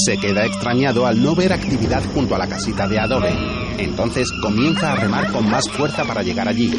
[0.06, 3.34] Se queda extrañado al no ver actividad junto a la casita de adobe.
[3.78, 6.72] Entonces comienza a remar con más fuerza para llegar allí.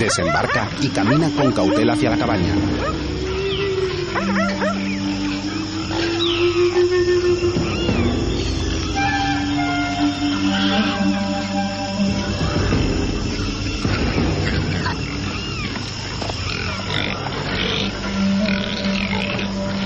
[0.00, 2.54] Desembarca y camina con cautela hacia la cabaña.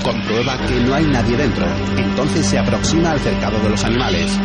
[0.05, 1.67] Comprueba que no hay nadie dentro.
[1.97, 4.39] Entonces se aproxima al cercado de los animales.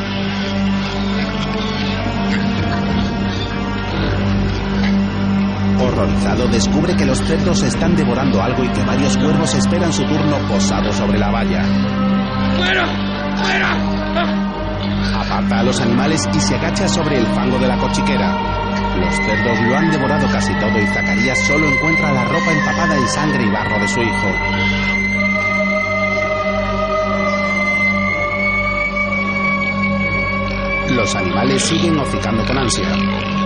[5.99, 10.37] Horrorizado, descubre que los cerdos están devorando algo y que varios cuervos esperan su turno
[10.47, 11.61] posado sobre la valla.
[12.55, 12.87] ¡Fuera!
[13.35, 15.19] ¡Fuera!
[15.19, 18.95] Aparta a los animales y se agacha sobre el fango de la cochiquera.
[18.97, 23.07] Los cerdos lo han devorado casi todo y Zacarías solo encuentra la ropa empapada en
[23.09, 24.98] sangre y barro de su hijo.
[30.99, 32.89] Los animales siguen hocicando con ansia.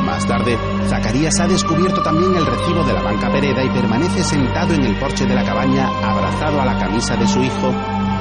[0.04, 4.74] Más tarde, Zacarías ha descubierto también el recibo de la banca Pereda y permanece sentado
[4.74, 7.72] en el porche de la cabaña, abrazado a la camisa de su hijo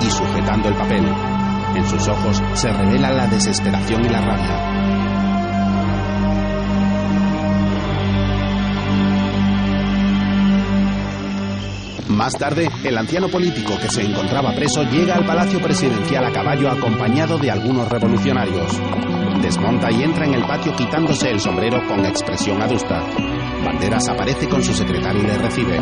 [0.02, 1.08] y sujetando el papel.
[1.74, 4.82] En sus ojos se revela la desesperación y la rabia.
[12.10, 16.70] Más tarde, el anciano político que se encontraba preso llega al palacio presidencial a caballo
[16.70, 18.78] acompañado de algunos revolucionarios.
[19.52, 23.04] Desmonta y entra en el patio quitándose el sombrero con expresión adusta.
[23.62, 25.78] Banderas aparece con su secretario y le recibe.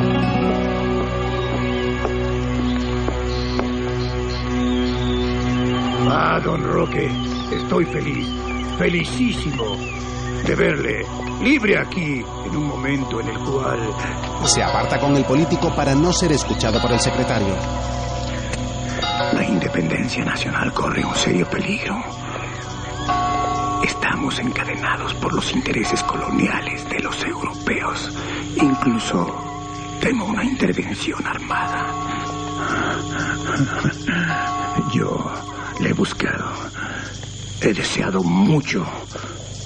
[6.10, 7.12] Ah, don Roque,
[7.52, 8.26] estoy feliz,
[8.76, 9.76] felicísimo
[10.44, 11.06] de verle
[11.40, 13.78] libre aquí en un momento en el cual...
[14.46, 17.54] Se aparta con el político para no ser escuchado por el secretario.
[19.32, 22.02] La independencia nacional corre un serio peligro.
[23.83, 28.12] Estamos encadenados por los intereses coloniales de los europeos.
[28.57, 29.26] Incluso
[30.01, 31.87] temo una intervención armada.
[34.93, 35.33] Yo
[35.81, 36.53] le he buscado.
[37.61, 38.87] He deseado mucho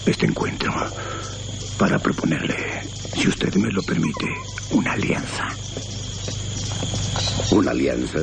[0.07, 0.73] este encuentro
[1.79, 2.83] para proponerle,
[3.17, 4.27] si usted me lo permite,
[4.71, 5.49] una alianza.
[7.51, 8.21] ¿Una alianza?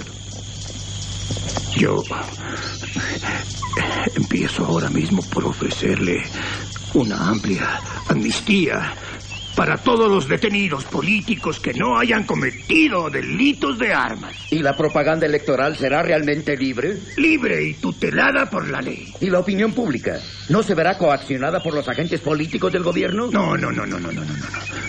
[1.77, 2.03] Yo
[4.15, 6.23] empiezo ahora mismo por ofrecerle
[6.93, 8.95] una amplia amnistía
[9.55, 14.33] para todos los detenidos políticos que no hayan cometido delitos de armas.
[14.49, 16.97] ¿Y la propaganda electoral será realmente libre?
[17.17, 19.13] Libre y tutelada por la ley.
[19.19, 20.19] ¿Y la opinión pública?
[20.49, 23.27] ¿No se verá coaccionada por los agentes políticos del gobierno?
[23.31, 24.47] No, no, no, no, no, no, no, no.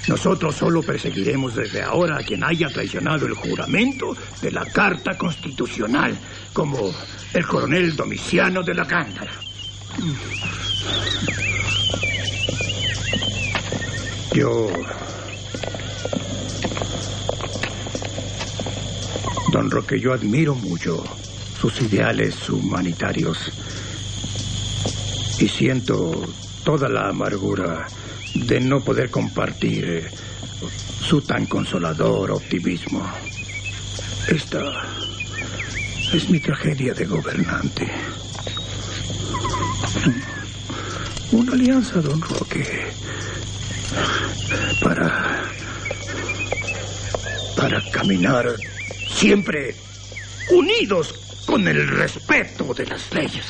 [0.08, 6.16] Nosotros solo perseguiremos desde ahora a quien haya traicionado el juramento de la Carta Constitucional,
[6.52, 6.92] como
[7.32, 9.32] el coronel Domiciano de la Cándara.
[14.34, 14.66] Yo...
[19.52, 21.04] Don Roque, yo admiro mucho
[21.60, 23.38] sus ideales humanitarios.
[25.38, 26.22] Y siento
[26.64, 27.86] toda la amargura
[28.34, 30.10] de no poder compartir
[31.00, 33.06] su tan consolador optimismo.
[34.28, 34.62] Esta
[36.14, 37.90] es mi tragedia de gobernante.
[41.32, 42.64] Una alianza, don Roque,
[44.82, 45.42] para
[47.56, 48.54] para caminar
[49.08, 49.74] siempre
[50.50, 51.14] unidos
[51.46, 53.44] con el respeto de las leyes.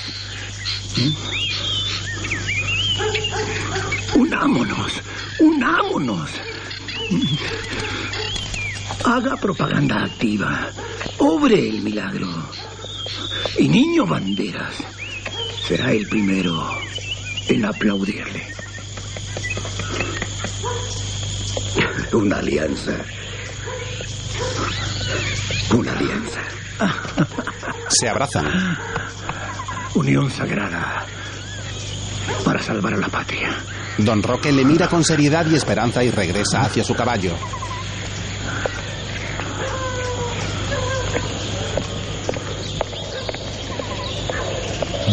[4.15, 4.93] Unámonos,
[5.41, 6.31] unámonos.
[9.05, 10.71] Haga propaganda activa.
[11.19, 12.29] Obre el milagro.
[13.59, 14.75] Y Niño Banderas
[15.67, 16.69] será el primero
[17.49, 18.53] en aplaudirle.
[22.13, 22.93] Una alianza.
[25.75, 26.41] Una alianza.
[27.89, 28.79] Se abrazan.
[29.95, 31.07] Unión sagrada
[32.45, 33.51] para salvar a la patria.
[33.99, 37.35] Don Roque le mira con seriedad y esperanza y regresa hacia su caballo.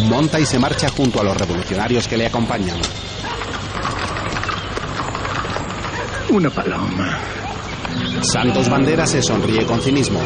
[0.04, 2.78] Monta y se marcha junto a los revolucionarios que le acompañan.
[6.32, 7.18] Una paloma.
[8.22, 10.20] Santos Bandera se sonríe con cinismo.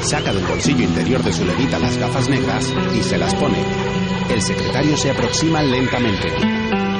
[0.00, 3.62] Saca del bolsillo interior de su levita las gafas negras y se las pone.
[4.30, 6.28] El secretario se aproxima lentamente.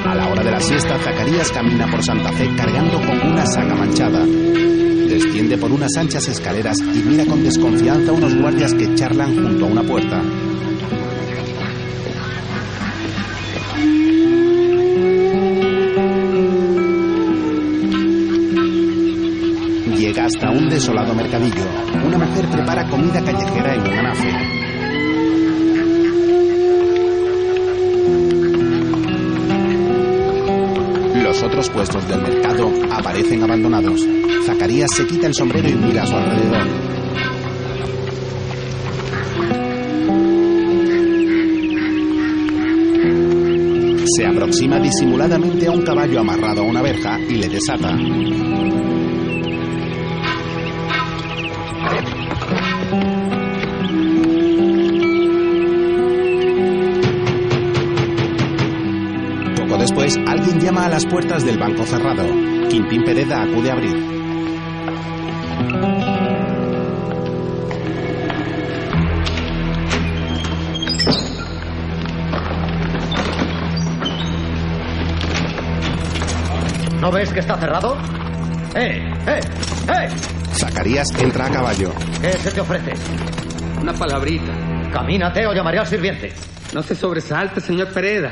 [0.05, 3.73] A la hora de la siesta, Zacarías camina por Santa Fe cargando con una saca
[3.73, 4.25] manchada.
[4.25, 9.65] Desciende por unas anchas escaleras y mira con desconfianza a unos guardias que charlan junto
[9.65, 10.21] a una puerta.
[20.33, 21.65] Hasta un desolado mercadillo.
[22.05, 24.31] Una mujer prepara comida callejera en un anafe.
[31.23, 34.07] Los otros puestos del mercado aparecen abandonados.
[34.45, 36.67] Zacarías se quita el sombrero y mira a su alrededor.
[44.15, 47.97] Se aproxima disimuladamente a un caballo amarrado a una verja y le desata.
[60.71, 62.23] Llama a las puertas del banco cerrado.
[62.69, 63.97] Quintín Pereda acude a abrir.
[77.01, 77.97] ¿No ves que está cerrado?
[78.73, 79.13] ¡Eh!
[79.27, 79.39] ¡Eh!
[79.89, 80.09] ¡Eh!
[80.53, 81.91] Zacarías entra a caballo.
[82.21, 82.93] ¿Qué se te ofrece?
[83.81, 84.53] Una palabrita.
[84.93, 86.31] Camínate o llamaré al sirviente.
[86.73, 88.31] No se sobresalte, señor Pereda.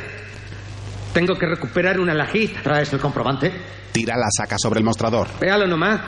[1.13, 2.61] Tengo que recuperar una lajita.
[2.61, 3.51] ¿Traes el comprobante?
[3.91, 5.27] Tira la saca sobre el mostrador.
[5.39, 5.99] Véalo nomás.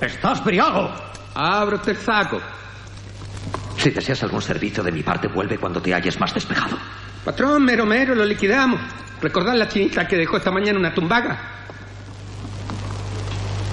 [0.00, 0.90] ¡Estás briago!
[1.34, 2.40] Ábrote el saco.
[3.76, 6.76] Si deseas algún servicio de mi parte, vuelve cuando te halles más despejado.
[7.24, 8.80] Patrón, mero mero, lo liquidamos.
[9.20, 11.38] Recordad la chinita que dejó esta mañana una tumbaga.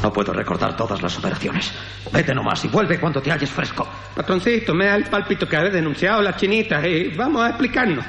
[0.03, 1.71] No puedo recordar todas las operaciones.
[2.11, 3.87] Vete nomás y vuelve cuando te halles fresco.
[4.15, 8.05] Patroncito, me da el palpito que habéis denunciado a la chinita y vamos a explicarnos.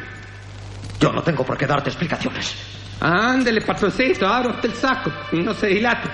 [1.01, 2.55] Yo no tengo por qué darte explicaciones.
[3.01, 6.09] Ándele, patroncito, abra usted el saco y no se dilate.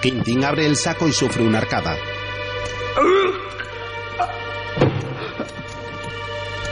[0.00, 1.96] Quintín abre el saco y sufre una arcada.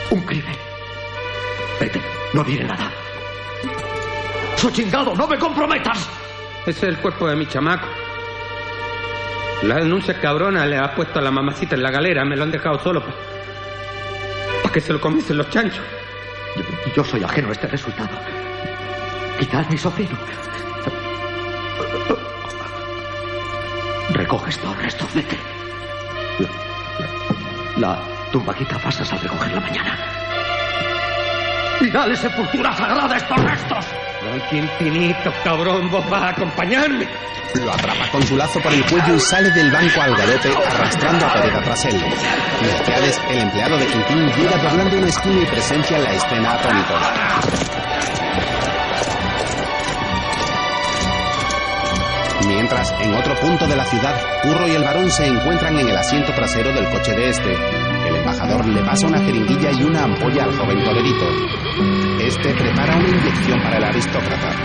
[0.09, 0.55] Un crimen.
[1.79, 2.01] Vete,
[2.33, 2.91] no diré nada.
[4.57, 6.09] ¡Su chingado, no me comprometas!
[6.65, 7.87] Ese es el cuerpo de mi chamaco.
[9.63, 12.25] La denuncia cabrona le ha puesto a la mamacita en la galera.
[12.25, 15.83] Me lo han dejado solo para que se lo comiesen los chanchos.
[16.95, 18.09] Yo, soy ajeno a este resultado.
[19.39, 20.17] Quizás mi sobrino.
[24.11, 25.37] Recoge estos restos, vete.
[27.77, 27.99] La, la
[28.31, 29.97] tumbaquita pasas a recogerla mañana.
[31.79, 33.85] Y dale sepultura sagrada a estos restos.
[34.23, 37.07] Don Quintinito, cabrón, vos vas a acompañarme.
[37.55, 41.25] Lo atrapa con su lazo por el cuello y sale del banco al galope arrastrando
[41.25, 42.01] a Pereda tras él.
[42.61, 46.93] Melquiades, el empleado de Quintín, llega doblando una esquina y presencia la escena atónito.
[52.47, 55.97] Mientras, en otro punto de la ciudad, Curro y el varón se encuentran en el
[55.97, 57.90] asiento trasero del coche de este.
[58.31, 61.25] El trabajador le pasa una jeringuilla y una ampolla al joven colerito.
[62.21, 64.55] Este prepara una inyección para el aristócrata.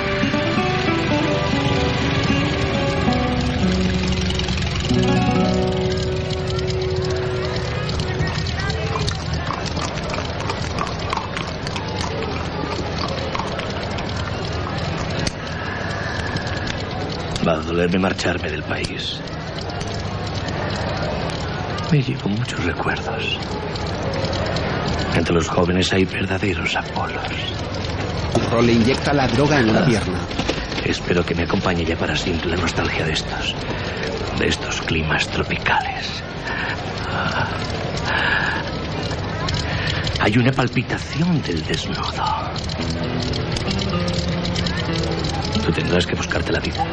[17.45, 19.21] Va a dolerme marcharme del país.
[21.91, 23.39] Me llevo muchos recuerdos.
[25.15, 27.23] Entre los jóvenes hay verdaderos Apolos.
[28.33, 30.19] Curro le inyecta la droga en una pierna.
[30.85, 33.55] Espero que me acompañe ya para siempre la nostalgia de estos.
[34.39, 36.23] de estos climas tropicales.
[37.11, 37.49] Ah.
[40.21, 42.25] Hay una palpitación del desnudo.
[45.65, 46.85] Tú tendrás que buscarte la vida.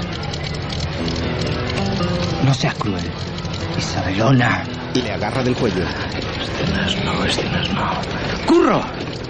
[2.45, 3.03] No seas cruel.
[3.77, 4.63] Isabelona.
[4.93, 5.83] Le agarra del cuello.
[5.83, 8.45] Escenas no, escenas no.
[8.45, 8.81] ¡Curro!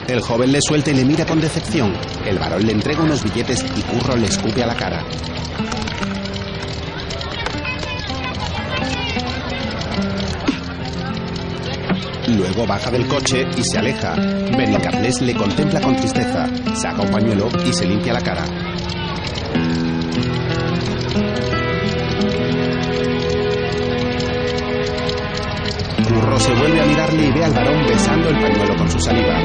[0.08, 1.94] El joven le suelta y le mira con decepción.
[2.26, 5.04] El varón le entrega unos billetes y Curro le escupe a la cara.
[12.28, 14.16] Luego baja del coche y se aleja.
[14.16, 16.48] Benicarles le contempla con tristeza.
[16.76, 18.46] Saca un pañuelo y se limpia la cara.
[26.44, 29.40] Se vuelve a mirarle y ve al varón besando el pañuelo con su saliva.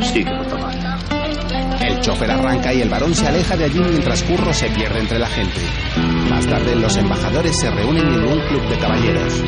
[0.00, 0.88] Síguelo tomando.
[1.80, 5.18] El chofer arranca y el varón se aleja de allí mientras Curro se pierde entre
[5.18, 5.60] la gente.
[6.30, 9.44] Más tarde, los embajadores se reúnen en un club de caballeros.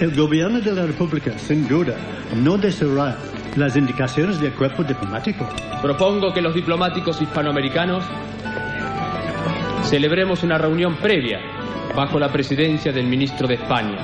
[0.00, 1.96] El gobierno de la República, sin duda,
[2.36, 3.18] no deseará
[3.56, 5.48] las indicaciones del cuerpo diplomático.
[5.82, 8.04] Propongo que los diplomáticos hispanoamericanos
[9.92, 11.38] celebremos una reunión previa
[11.94, 13.98] bajo la presidencia del ministro de España.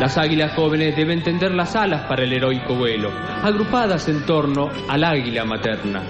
[0.00, 3.12] Las águilas jóvenes deben tender las alas para el heroico vuelo,
[3.44, 6.02] agrupadas en torno al águila materna.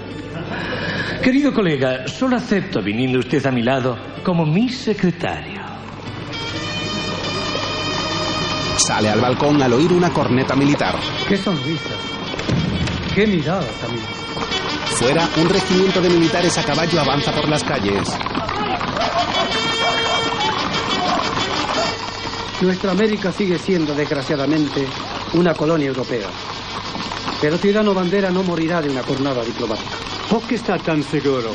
[1.23, 5.61] Querido colega, solo acepto viniendo usted a mi lado como mi secretario.
[8.77, 10.95] Sale al balcón al oír una corneta militar.
[11.29, 11.93] ¡Qué sonrisa!
[13.13, 14.20] ¡Qué mirada también!
[15.01, 18.07] Fuera, un regimiento de militares a caballo avanza por las calles.
[22.61, 24.87] Nuestra América sigue siendo, desgraciadamente,
[25.33, 26.27] una colonia europea.
[27.41, 29.89] Pero Tirano Bandera no morirá de una jornada diplomática.
[30.29, 31.49] ¿Por qué está tan seguro?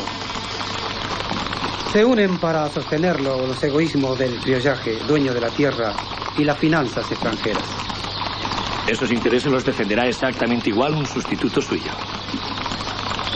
[1.92, 5.94] Se unen para sostenerlo los egoísmos del criollaje, dueño de la tierra,
[6.36, 7.62] y las finanzas extranjeras.
[8.88, 11.92] Esos intereses los defenderá exactamente igual un sustituto suyo.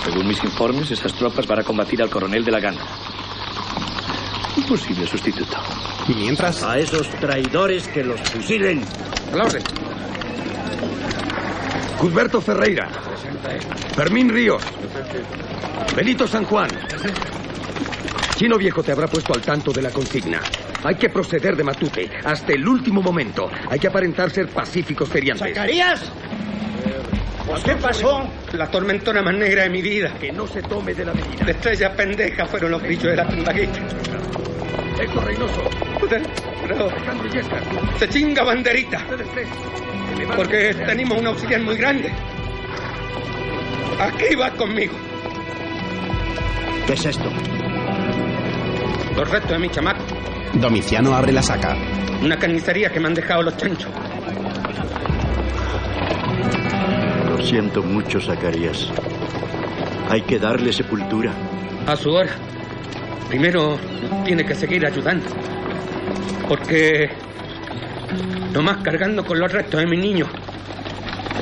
[0.05, 2.81] Según mis informes, esas tropas van a combatir al coronel de la Gana.
[4.57, 5.57] Un posible sustituto.
[6.09, 6.63] Y mientras...
[6.63, 8.83] A esos traidores que los fusilen.
[9.33, 9.63] Al orden.
[11.99, 12.89] Cusberto Ferreira.
[13.95, 14.63] Fermín Ríos.
[15.95, 16.71] Benito San Juan.
[18.37, 20.41] Chino Viejo te habrá puesto al tanto de la consigna.
[20.83, 23.51] Hay que proceder de matute hasta el último momento.
[23.69, 25.49] Hay que aparentar ser pacíficos feriantes.
[25.49, 26.11] ¿Zacarías?
[27.51, 28.23] ¿Pues qué pasó?
[28.53, 30.13] La tormentona más negra de mi vida.
[30.21, 31.45] Que no se tome de la medida.
[31.45, 33.79] La estrella pendeja fueron los grillos de la tumbaguita.
[35.01, 35.63] Héctor Reynoso.
[36.71, 37.63] Alejandro Yescas.
[37.99, 38.99] se chinga banderita.
[38.99, 39.49] Ustedes tres.
[40.37, 42.13] Porque a- tenemos un auxiliar muy grande.
[43.99, 44.93] Aquí va conmigo.
[46.87, 47.31] ¿Qué es esto?
[49.17, 50.03] Los restos de mi chamaco.
[50.55, 51.77] Domiciano abre la saca.
[52.23, 53.91] Una carnicería que me han dejado los chanchos.
[57.41, 58.87] Lo siento mucho, Zacarías.
[60.11, 61.33] Hay que darle sepultura.
[61.87, 62.29] A su hora.
[63.31, 63.79] Primero
[64.27, 65.25] tiene que seguir ayudando.
[66.47, 67.09] Porque
[68.53, 70.27] nomás cargando con los restos de mi niño,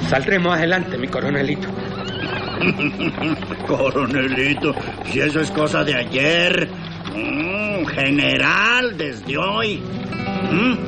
[0.08, 1.66] saldremos adelante, mi coronelito.
[3.66, 4.76] Coronelito,
[5.10, 6.68] si eso es cosa de ayer.
[7.12, 9.82] Mm, general, desde hoy.
[10.52, 10.87] Mm.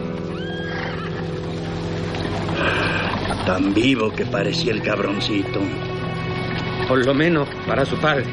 [3.47, 5.61] Tan vivo que parecía el cabroncito.
[6.87, 8.25] Por lo menos para su padre.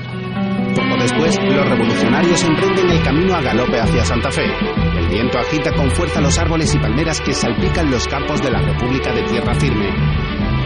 [0.75, 4.45] Poco después, los revolucionarios emprenden el camino a galope hacia Santa Fe.
[4.97, 8.61] El viento agita con fuerza los árboles y palmeras que salpican los campos de la
[8.61, 9.89] República de Tierra Firme.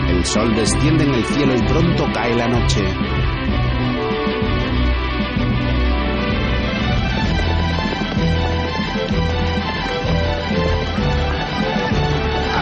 [0.10, 2.82] El sol desciende en el cielo y pronto cae la noche.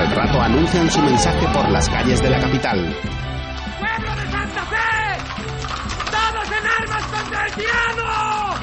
[0.10, 2.96] Al rato anuncian su mensaje por las calles de la capital.
[3.78, 5.22] ¡Pueblo de Santa Fe!
[6.10, 8.56] ¡Todos en armas contra el tirano!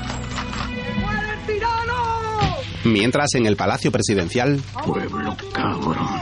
[0.99, 2.57] ¡Muere el tirano!
[2.83, 6.21] Mientras, en el Palacio Presidencial, Pueblo cabrón.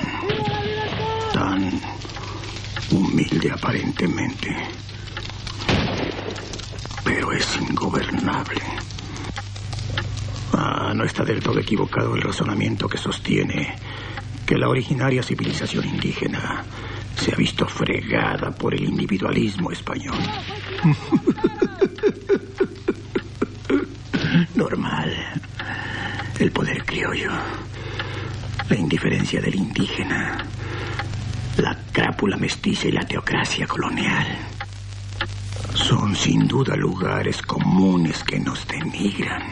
[1.33, 1.81] Tan
[2.91, 4.55] humilde aparentemente.
[7.03, 8.61] Pero es ingobernable.
[10.53, 13.75] Ah, no está del todo equivocado el razonamiento que sostiene
[14.47, 16.65] que la originaria civilización indígena
[17.17, 20.19] se ha visto fregada por el individualismo español.
[24.55, 25.41] Normal.
[26.39, 27.31] El poder criollo.
[28.69, 30.45] La indiferencia del indígena.
[31.59, 34.27] La crápula mestiza y la teocracia colonial.
[35.75, 39.43] Son sin duda lugares comunes que nos denigran.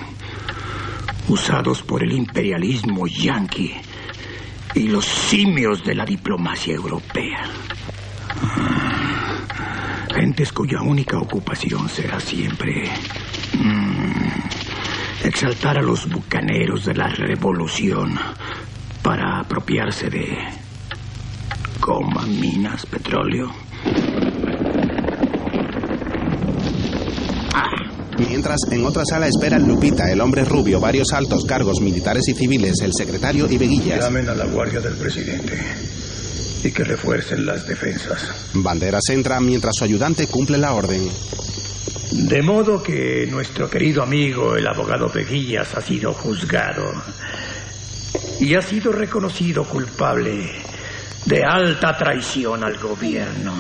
[1.28, 3.74] Usados por el imperialismo yanqui
[4.74, 7.44] y los simios de la diplomacia europea.
[10.15, 12.90] Gentes cuya única ocupación será siempre
[13.59, 18.19] mm, exaltar a los bucaneros de la revolución
[19.03, 20.39] para apropiarse de
[21.81, 23.51] coma, minas, petróleo.
[28.28, 32.81] Mientras, en otra sala esperan Lupita, el hombre rubio, varios altos cargos militares y civiles,
[32.82, 34.01] el secretario y Veguillas.
[34.01, 35.59] Llamen a la guardia del presidente
[36.62, 38.51] y que refuercen las defensas.
[38.55, 41.09] Banderas entra mientras su ayudante cumple la orden.
[42.12, 46.93] De modo que nuestro querido amigo, el abogado Veguillas, ha sido juzgado
[48.39, 50.51] y ha sido reconocido culpable
[51.24, 53.55] de alta traición al gobierno.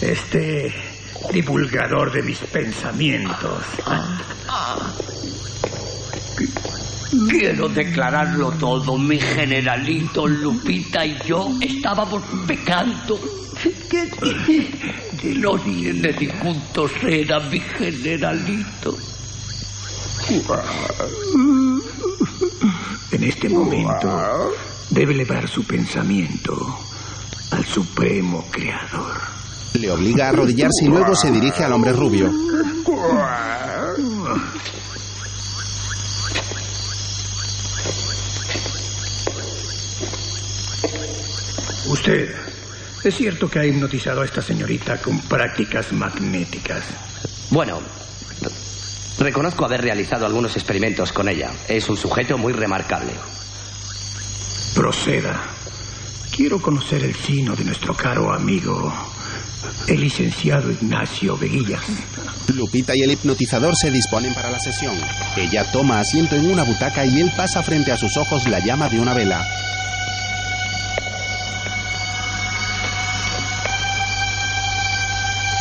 [0.00, 0.93] Este
[1.32, 3.62] divulgador de mis pensamientos.
[7.28, 8.98] Quiero declararlo todo.
[8.98, 13.18] Mi generalito Lupita y yo estábamos pecando.
[15.36, 18.96] No tiene disjuntos era mi generalito.
[23.12, 24.52] En este momento
[24.90, 26.78] debe elevar su pensamiento
[27.50, 29.33] al supremo creador.
[29.74, 32.30] Le obliga a arrodillarse y luego se dirige al hombre rubio.
[41.86, 42.34] Usted,
[43.04, 46.84] es cierto que ha hipnotizado a esta señorita con prácticas magnéticas.
[47.50, 47.80] Bueno,
[49.18, 51.50] reconozco haber realizado algunos experimentos con ella.
[51.68, 53.12] Es un sujeto muy remarcable.
[54.74, 55.40] Proceda.
[56.34, 58.92] Quiero conocer el sino de nuestro caro amigo,
[59.86, 61.82] el licenciado Ignacio Veguillas.
[62.54, 64.94] Lupita y el hipnotizador se disponen para la sesión.
[65.36, 68.88] Ella toma asiento en una butaca y él pasa frente a sus ojos la llama
[68.88, 69.44] de una vela.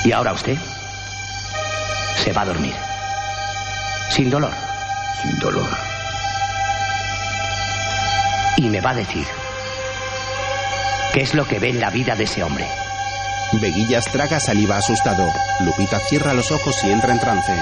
[0.06, 0.58] Y ahora usted
[2.24, 2.76] se va a dormir.
[4.10, 4.54] Sin dolor.
[5.22, 5.70] Sin dolor.
[8.58, 9.26] Y me va a decir
[11.14, 12.83] qué es lo que ve en la vida de ese hombre.
[13.60, 15.32] Veguillas traga saliva asustado.
[15.60, 17.54] Lupita cierra los ojos y entra en trance.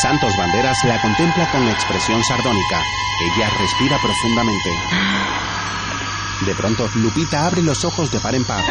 [0.00, 2.82] Santos Banderas la contempla con expresión sardónica.
[3.20, 4.70] Ella respira profundamente.
[6.46, 8.64] De pronto, Lupita abre los ojos de par en par.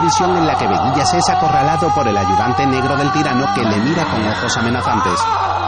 [0.00, 3.80] Visión en la que Veguillas es acorralado por el ayudante negro del tirano que le
[3.80, 5.20] mira con ojos amenazantes.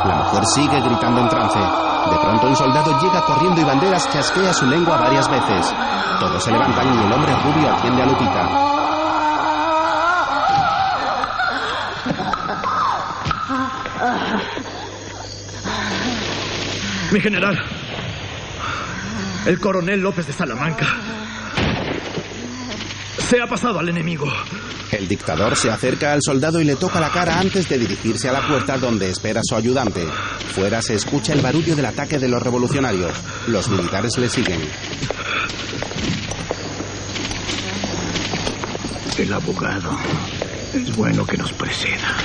[0.05, 1.59] La mujer sigue gritando en trance.
[1.59, 5.75] De pronto un soldado llega corriendo y Banderas chasquea su lengua varias veces.
[6.19, 8.71] Todos se levantan y el hombre rubio atiende a Lupita.
[17.13, 17.59] Mi general,
[19.47, 20.87] el coronel López de Salamanca,
[23.31, 24.27] se ha pasado al enemigo.
[24.91, 28.33] El dictador se acerca al soldado y le toca la cara antes de dirigirse a
[28.33, 30.05] la puerta donde espera su ayudante.
[30.53, 33.13] Fuera se escucha el barullo del ataque de los revolucionarios.
[33.47, 34.61] Los militares le siguen.
[39.17, 39.97] El abogado.
[40.75, 42.17] Es bueno que nos preceda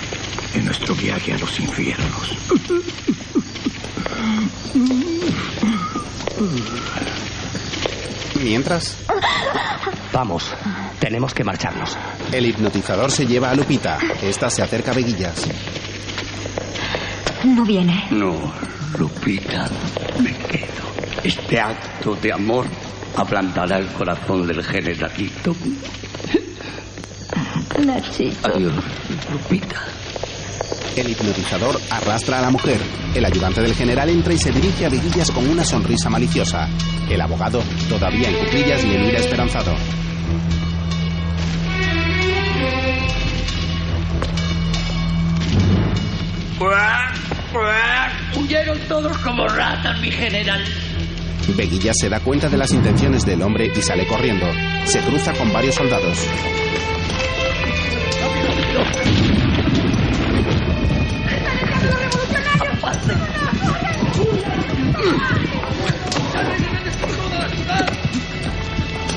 [0.55, 2.31] en nuestro viaje a los infiernos.
[8.41, 8.97] Mientras,
[10.15, 10.54] Vamos,
[11.05, 11.95] tenemos que marcharnos.
[12.31, 13.99] el hipnotizador se lleva a Lupita.
[14.23, 15.45] Esta se acerca a Veguillas.
[17.43, 18.07] No viene.
[18.09, 18.51] No,
[18.97, 19.69] Lupita,
[20.19, 20.65] me quedo.
[21.23, 22.65] Este acto de amor
[23.15, 25.55] ablandará el corazón del generalito.
[27.85, 28.49] Nachito.
[28.51, 28.73] Adiós,
[29.31, 29.83] Lupita.
[30.95, 32.79] El hipnotizador arrastra a la mujer.
[33.13, 36.67] El ayudante del general entra y se dirige a Veguillas con una sonrisa maliciosa.
[37.07, 39.75] El abogado, todavía en cuclillas, le mira esperanzado.
[48.87, 50.63] Todos como ratas, mi general.
[51.55, 54.45] Veguilla se da cuenta de las intenciones del hombre y sale corriendo.
[54.85, 56.19] Se cruza con varios soldados.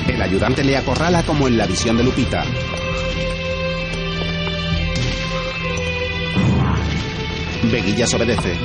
[0.07, 2.43] El ayudante le acorrala como en la visión de Lupita.
[7.71, 8.57] Veguillas obedece.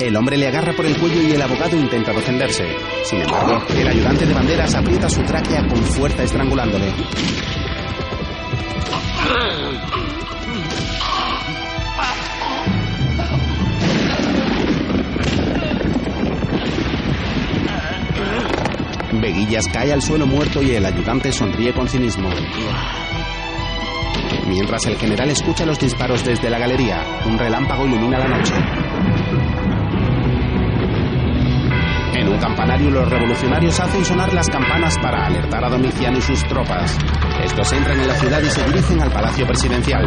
[0.00, 2.64] El hombre le agarra por el cuello y el abogado intenta defenderse.
[3.04, 6.92] Sin embargo, el ayudante de banderas aprieta su tráquea con fuerza estrangulándole.
[19.20, 22.30] Veguillas cae al suelo muerto y el ayudante sonríe con cinismo.
[24.54, 28.54] Mientras el general escucha los disparos desde la galería, un relámpago ilumina la noche.
[32.14, 36.44] En un campanario los revolucionarios hacen sonar las campanas para alertar a Domiciano y sus
[36.44, 36.96] tropas.
[37.42, 40.06] Estos entran en la ciudad y se dirigen al palacio presidencial.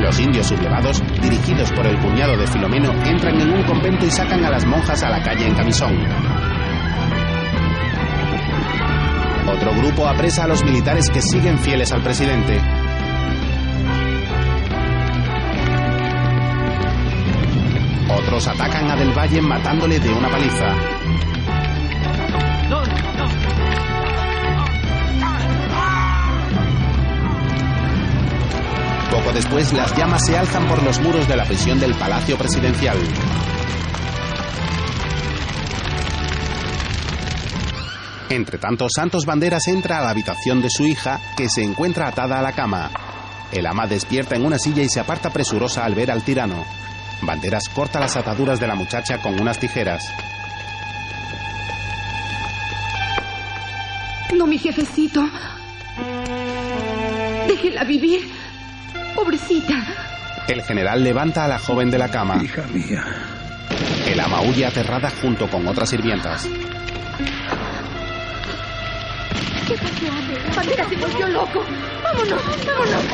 [0.00, 4.44] Los indios sublevados, dirigidos por el cuñado de Filomeno, entran en un convento y sacan
[4.44, 5.94] a las monjas a la calle en camisón.
[9.48, 12.60] Otro grupo apresa a los militares que siguen fieles al presidente.
[18.34, 20.74] Atacan a Del Valle matándole de una paliza.
[29.10, 32.98] Poco después, las llamas se alzan por los muros de la prisión del Palacio Presidencial.
[38.28, 42.38] Entre tanto, Santos Banderas entra a la habitación de su hija, que se encuentra atada
[42.38, 42.90] a la cama.
[43.50, 46.64] El ama despierta en una silla y se aparta presurosa al ver al tirano.
[47.22, 50.04] Banderas corta las ataduras de la muchacha con unas tijeras.
[54.34, 55.28] No, mi jefecito.
[57.46, 58.30] Déjela vivir.
[59.14, 59.74] Pobrecita.
[60.48, 62.40] El general levanta a la joven de la cama.
[62.42, 63.04] Hija mía.
[64.06, 66.46] El ama huye aterrada junto con otras sirvientas.
[69.66, 70.54] ¿Qué pasó?
[70.56, 71.64] Bandera se volvió loco.
[72.04, 73.04] Vámonos, vámonos.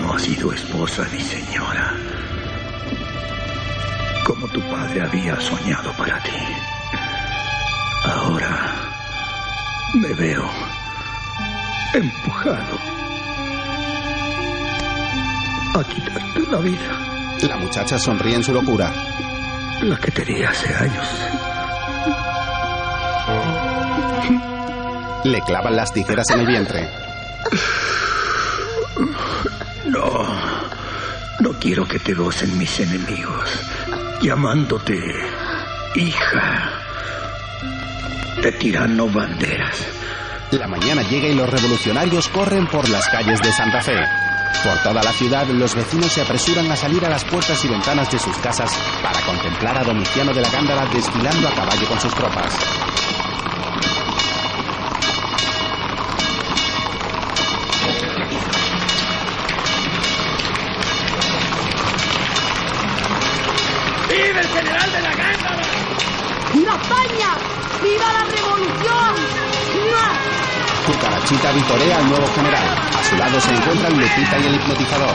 [0.00, 1.96] No ha sido esposa ni señora.
[4.30, 6.30] Como tu padre había soñado para ti.
[8.04, 8.74] Ahora
[9.94, 10.48] me veo
[11.92, 12.78] empujado
[15.74, 17.48] a quitarte la vida.
[17.48, 18.92] La muchacha sonríe en su locura.
[19.82, 21.08] La que tenía hace años.
[25.24, 26.88] Le clavan las tijeras en el vientre.
[29.86, 30.24] No,
[31.40, 33.48] no quiero que te gocen mis enemigos,
[34.22, 34.98] llamándote
[35.94, 36.70] hija
[38.42, 39.86] de tirano banderas.
[40.50, 43.96] La mañana llega y los revolucionarios corren por las calles de Santa Fe.
[44.64, 48.10] Por toda la ciudad, los vecinos se apresuran a salir a las puertas y ventanas
[48.10, 48.70] de sus casas
[49.02, 52.89] para contemplar a Domiciano de la Gándara desfilando a caballo con sus tropas.
[67.20, 69.14] ¡Viva la revolución!
[70.86, 72.64] Cucarachita vitorea al nuevo general.
[72.98, 75.14] A su lado se encuentran Lupita y el hipnotizador.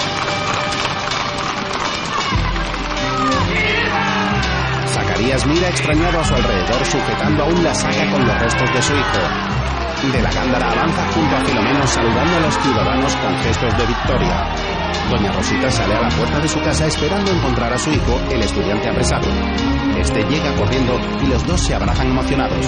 [4.87, 8.93] Zacarías mira extrañado a su alrededor sujetando aún la saca con los restos de su
[8.93, 10.11] hijo.
[10.13, 14.45] De la Gándara avanza junto a Filomeno saludando a los ciudadanos con gestos de victoria.
[15.09, 18.41] Doña Rosita sale a la puerta de su casa esperando encontrar a su hijo, el
[18.41, 19.27] estudiante apresado.
[19.99, 22.65] Este llega corriendo y los dos se abrazan emocionados.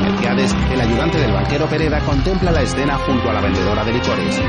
[0.00, 4.40] Melquiades, el ayudante del banquero Pereda, contempla la escena junto a la vendedora de licores.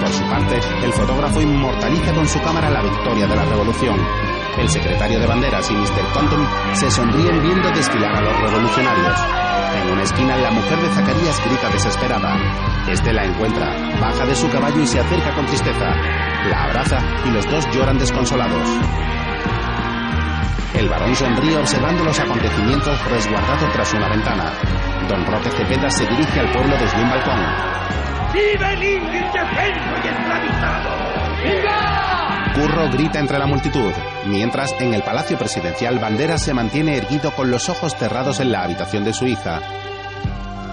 [0.00, 3.96] Por su parte, el fotógrafo inmortaliza con su cámara la victoria de la revolución.
[4.56, 6.12] El secretario de banderas y Mr.
[6.14, 9.49] Compton se sonríen viendo desfilar a los revolucionarios.
[9.74, 12.36] En una esquina, la mujer de Zacarías grita desesperada.
[12.88, 13.66] Este la encuentra,
[14.00, 15.86] baja de su caballo y se acerca con tristeza.
[16.50, 18.68] La abraza y los dos lloran desconsolados.
[20.74, 24.52] El varón sonríe observando los acontecimientos resguardado tras una ventana.
[25.08, 27.40] Don Roque Cepeda se dirige al pueblo desde un balcón.
[28.32, 30.90] ¡Viva el indefenso y esclavizado!
[31.42, 32.09] ¡Viva!
[32.54, 33.92] Curro grita entre la multitud,
[34.26, 38.64] mientras en el palacio presidencial Banderas se mantiene erguido con los ojos cerrados en la
[38.64, 39.60] habitación de su hija.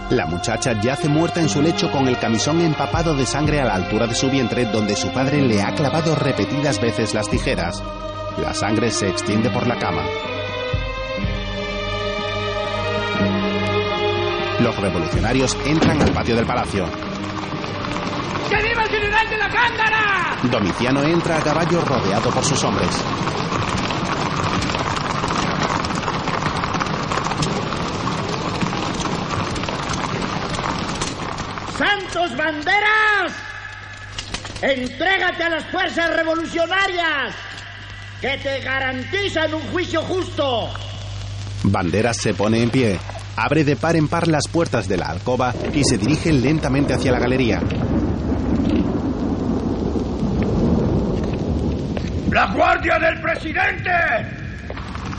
[0.09, 3.75] La muchacha yace muerta en su lecho con el camisón empapado de sangre a la
[3.75, 7.83] altura de su vientre donde su padre le ha clavado repetidas veces las tijeras.
[8.41, 10.03] La sangre se extiende por la cama.
[14.61, 16.85] Los revolucionarios entran al patio del palacio.
[18.89, 20.38] ¡Que viva el general de la Gándara!
[20.43, 22.89] Domiciano entra a caballo rodeado por sus hombres.
[31.77, 33.34] ¡Santos banderas!
[34.61, 37.35] Entrégate a las fuerzas revolucionarias
[38.22, 40.69] que te garantizan un juicio justo.
[41.64, 42.97] Banderas se pone en pie,
[43.35, 47.11] abre de par en par las puertas de la alcoba y se dirige lentamente hacia
[47.11, 47.61] la galería.
[52.31, 53.91] ¡La guardia del presidente!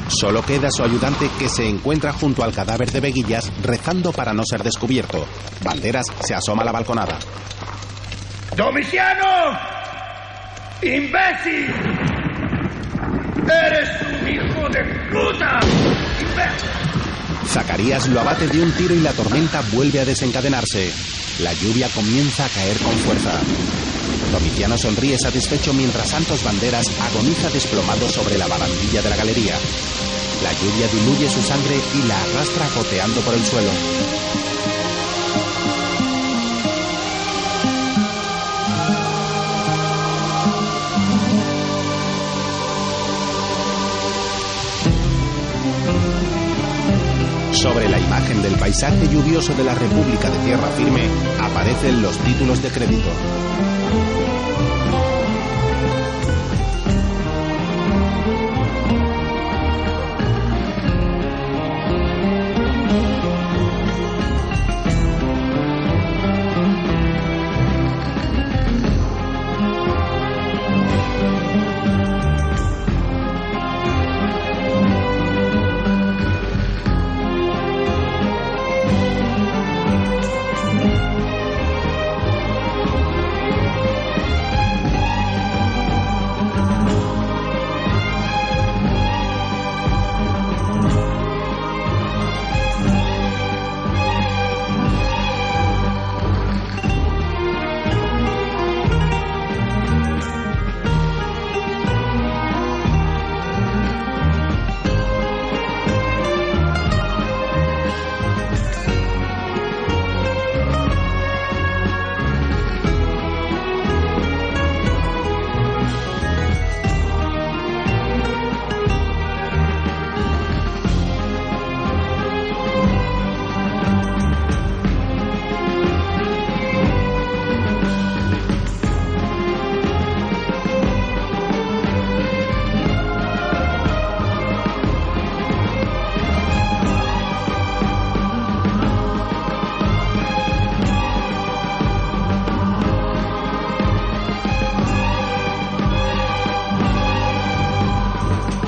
[0.08, 4.42] Solo queda su ayudante que se encuentra junto al cadáver de Veguillas rezando para no
[4.44, 5.26] ser descubierto.
[5.62, 7.18] Banderas se asoma a la balconada.
[8.56, 9.58] ¡Domiciano!
[10.82, 11.74] ¡Imbécil!
[13.46, 15.60] ¡Eres un hijo de puta!
[16.20, 16.68] ¡Imbécil!
[17.46, 20.92] Zacarías lo abate de un tiro y la tormenta vuelve a desencadenarse.
[21.40, 23.32] La lluvia comienza a caer con fuerza.
[24.32, 29.54] Domiciano sonríe satisfecho mientras Santos Banderas agoniza desplomado sobre la barandilla de la galería.
[30.42, 33.70] La lluvia diluye su sangre y la arrastra goteando por el suelo.
[47.52, 51.08] Sobre la imagen del paisaje lluvioso de la República de Tierra Firme
[51.40, 53.10] aparecen los títulos de crédito.